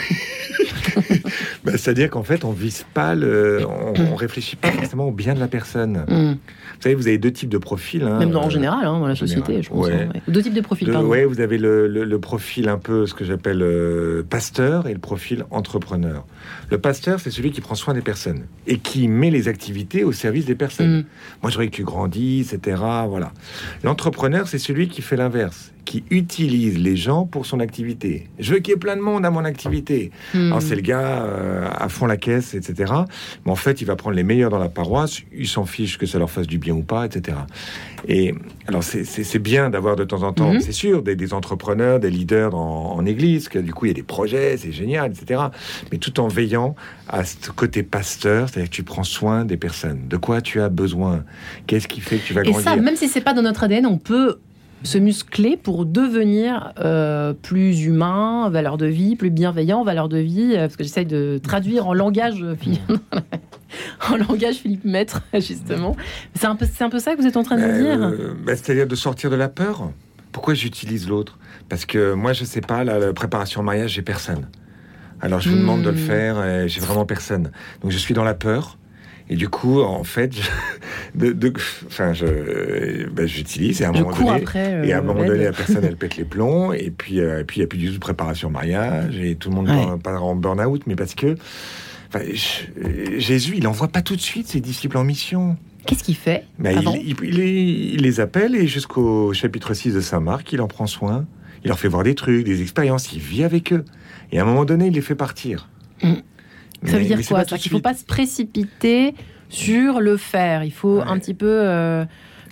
[1.72, 5.34] Bah, C'est-à-dire qu'en fait, on vise pas le, on, on réfléchit pas forcément au bien
[5.34, 6.06] de la personne.
[6.08, 6.32] Mm.
[6.34, 8.04] Vous savez, vous avez deux types de profils.
[8.04, 9.86] hein, Même dans, en général, hein, dans la société, général, je pense.
[9.88, 9.94] ouais.
[9.94, 10.22] hein, ouais.
[10.28, 13.26] Deux types de profils, ouais, vous avez le, le- le profil un peu ce que
[13.26, 16.26] j'appelle euh, pasteur et le profil entrepreneur.
[16.70, 20.12] Le pasteur, c'est celui qui prend soin des personnes et qui met les activités au
[20.12, 21.00] service des personnes.
[21.00, 21.06] Mm.
[21.42, 22.78] Moi, je voudrais que tu grandisses, etc.
[23.08, 23.32] Voilà.
[23.84, 28.28] L'entrepreneur, c'est celui qui fait l'inverse, qui utilise les gens pour son activité.
[28.40, 30.12] Je veux qu'il y ait plein de monde à mon activité.
[30.34, 30.48] Mm.
[30.48, 32.92] Alors c'est le gars euh, à fond la caisse, etc.
[33.46, 35.22] Mais en fait, il va prendre les meilleurs dans la paroisse.
[35.34, 37.38] Il s'en fiche que ça leur fasse du bien ou pas, etc.
[38.08, 38.36] Et
[38.68, 40.62] alors c'est- bien d'avoir de temps en temps, Mhm.
[40.62, 43.92] c'est sûr, des, des entrepreneurs, des leaders en, en église, que du coup il y
[43.92, 45.42] a des projets, c'est génial, etc.
[45.92, 46.76] Mais tout en veillant
[47.08, 50.08] à ce côté pasteur, c'est-à-dire que tu prends soin des personnes.
[50.10, 51.24] De quoi tu as besoin?
[51.68, 52.62] Qu'est-ce qui fait que tu vas Et grandir?
[52.72, 54.40] ça, même si c'est pas dans notre ADN, on peut
[54.88, 60.54] se muscler pour devenir euh, plus humain, valeur de vie, plus bienveillant, valeur de vie,
[60.54, 62.92] euh, parce que j'essaye de traduire en langage, euh, Philippe-
[64.10, 65.96] en langage Philippe Maître, justement.
[66.36, 68.14] C'est un, peu, un peu ça que vous êtes en train de nous dire?
[68.46, 69.92] bah, C'est-à-dire de sortir de la peur?
[70.32, 71.38] Pourquoi j'utilise l'autre?
[71.68, 74.48] Parce que moi, je sais pas, la, préparation au mariage, j'ai personne.
[75.20, 77.52] Alors je vous demande de le faire, et j'ai vraiment personne.
[77.82, 78.78] Donc je suis dans la peur.
[79.30, 80.42] Et du coup, en fait, je,
[81.16, 81.54] de, de-
[81.88, 84.74] enfin, je, bah, j'utilise et à un Je moment donné, après.
[84.76, 85.32] euh, et à un moment l'aide.
[85.32, 87.68] donné, la personne, elle pète les plombs, et puis, euh, et puis il n'y a
[87.68, 89.98] plus du tout de préparation au mariage, et tout le monde Ouais.
[90.02, 91.36] part, en burn-out, mais parce que
[92.08, 95.58] enfin, je- Jésus, il envoie pas tout de suite ses disciples en mission.
[95.86, 96.44] Qu'est-ce qu'il fait?
[96.60, 97.62] Mais il, avant il- il les,
[97.96, 101.26] il les appelle et jusqu'au chapitre 6 de Saint Marc, il en prend soin.
[101.64, 103.84] Il leur fait voir des trucs, des expériences, il vit avec eux.
[104.32, 105.68] Et à un moment donné, il les fait partir.
[106.04, 106.14] Mm.
[106.86, 109.14] Ça veut dire mais quoi ça Qu'il ne faut pas se précipiter
[109.50, 110.64] sur le faire.
[110.64, 111.04] Il faut Ouais.
[111.08, 112.06] un petit peu euh,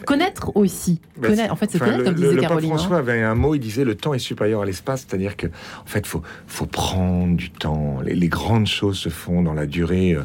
[0.05, 0.99] connaître aussi.
[1.17, 2.71] Bah, Connaître- En fait, c'est connaître, le, comme le- disait le pape Caroline.
[2.71, 2.77] hein.
[2.77, 5.85] François avait un mot, il disait le temps est supérieur à l'espace, c'est-à-dire que en
[5.85, 7.99] fait, faut faut prendre du temps.
[8.03, 10.13] Les, les grandes choses se font dans la durée.
[10.13, 10.21] Euh,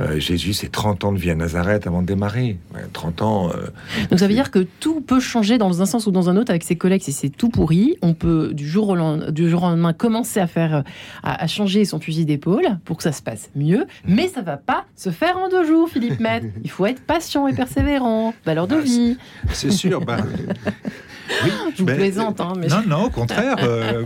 [0.00, 2.56] euh, Jésus, c'est 30 ans de vie à Nazareth avant de démarrer.
[2.74, 3.50] Ouais, 30 ans.
[3.50, 3.66] euh,
[4.10, 6.50] Donc ça veut dire que tout peut changer dans un sens ou dans un autre
[6.50, 7.96] avec ses collègues si c'est tout pourri.
[8.02, 10.84] On peut du jour au lendemain, du jour au lendemain commencer à faire,
[11.22, 13.86] à, à changer son fusil d'épaule pour que ça se passe mieux.
[14.06, 16.46] Mais ça va pas se faire en deux jours, Philippe Maître.
[16.64, 18.34] Il faut être patient et persévérant.
[18.44, 19.16] Valeur de Ah, vie.
[19.52, 20.00] C'est sûr.
[21.44, 23.56] oui, Je plaisante, hein, mais Non, non, au contraire.
[23.62, 24.02] euh,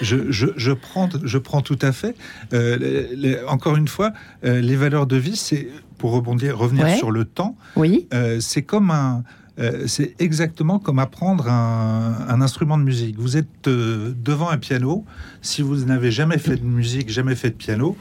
[0.00, 2.14] je, je, je prends, je prends tout à fait.
[2.52, 4.12] Euh, les- les- encore une fois,
[4.44, 6.96] euh, les valeurs de vie, c'est pour rebondir, revenir Ouais.
[6.96, 7.56] sur le temps.
[7.76, 8.08] oui.
[8.40, 9.22] c'est comme un.
[9.60, 13.16] euh, c'est exactement comme apprendre un, un instrument de musique.
[13.18, 15.04] Vous êtes euh, devant un piano.
[15.42, 17.96] Si vous n'avez jamais fait de musique, jamais fait de piano,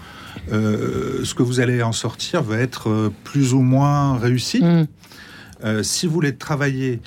[0.51, 4.64] euh, ce que vous allez en sortir va être plus ou moins réussi.
[4.64, 4.88] Mm.
[5.64, 6.99] Euh, si vous voulez travailler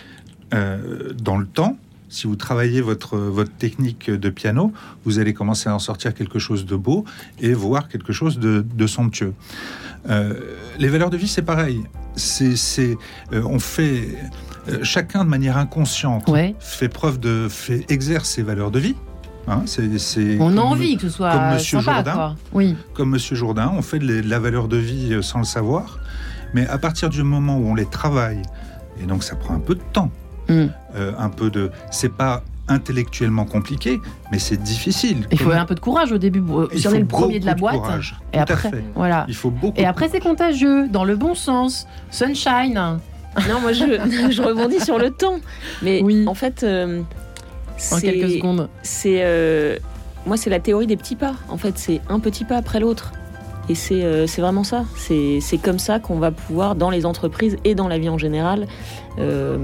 [0.55, 1.77] euh, dans le temps,
[2.09, 4.73] si vous travaillez votre, votre technique de piano,
[5.05, 7.05] vous allez commencer à en sortir quelque chose de beau
[7.41, 9.35] et voir quelque chose de, de somptueux.
[10.09, 10.35] Euh,
[10.79, 11.81] les valeurs de vie, c'est pareil.
[12.15, 12.97] C'est, c'est,
[13.33, 14.09] euh, on fait
[14.69, 16.55] euh, chacun de manière inconsciente Ouais.
[16.61, 18.95] fait preuve de, fait exerce ses valeurs de vie.
[19.49, 22.13] Hein, c'est, c'est On a envie que ce soit comme Monsieur sympa, Jourdain.
[22.15, 22.37] quoi.
[22.53, 22.77] Oui.
[22.95, 25.99] comme Monsieur Jourdain, on fait de la- valeur de vie sans le savoir,
[26.57, 28.41] mais à partir du moment où on les travaille,
[29.01, 30.11] et donc ça prend un peu de temps,
[30.49, 30.67] Mm.
[30.95, 34.01] euh, un peu de, c'est pas intellectuellement compliqué,
[34.31, 35.27] mais c'est difficile.
[35.33, 36.43] Il faut un peu de courage au début.
[36.73, 37.77] il Si on faut est le premier de la beaucoup boîte.
[37.77, 38.17] courage.
[38.33, 38.85] Et Tout à après, fait.
[38.95, 39.25] voilà.
[39.29, 39.77] Il faut beaucoup.
[39.79, 41.87] Et de après, c'est contagieux, dans le bon sens.
[42.11, 42.75] Sunshine.
[43.49, 43.85] Non, moi je,
[44.31, 45.39] je rebondis sur le temps.
[45.83, 46.25] Mais Oui.
[46.29, 47.03] en fait, euh,
[47.93, 48.69] En quelques secondes.
[48.83, 49.77] c'est euh,
[50.27, 51.35] moi c'est la théorie des petits pas.
[51.49, 53.13] En fait, c'est un petit pas après l'autre.
[53.69, 54.85] Et c'est euh, c'est vraiment ça.
[54.97, 58.19] C'est c'est comme ça qu'on va pouvoir, dans les entreprises et dans la vie en
[58.19, 58.67] général,
[59.19, 59.59] euh,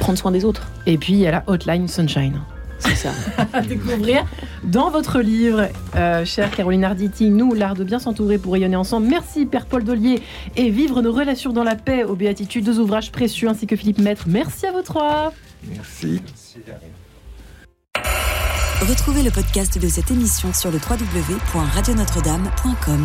[0.00, 0.68] prendre soin des autres.
[0.86, 2.40] Et puis, il y a la hotline Sunshine.
[2.78, 3.10] C'est ça.
[3.52, 4.26] à découvrir
[4.62, 9.06] dans votre livre, euh, chère Caroline Arditi, Nous, l'art de bien s'entourer pour rayonner ensemble.
[9.06, 10.22] Merci, Père Paul Dollier,
[10.56, 13.98] et Vivre nos relations dans la paix aux béatitudes, deux ouvrages précieux, ainsi que Philippe
[13.98, 14.24] Maître.
[14.26, 15.32] Merci à vous trois.
[15.70, 16.20] Merci.
[18.88, 23.00] Retrouvez le podcast de cette émission sur le www.radionotre-dame.com.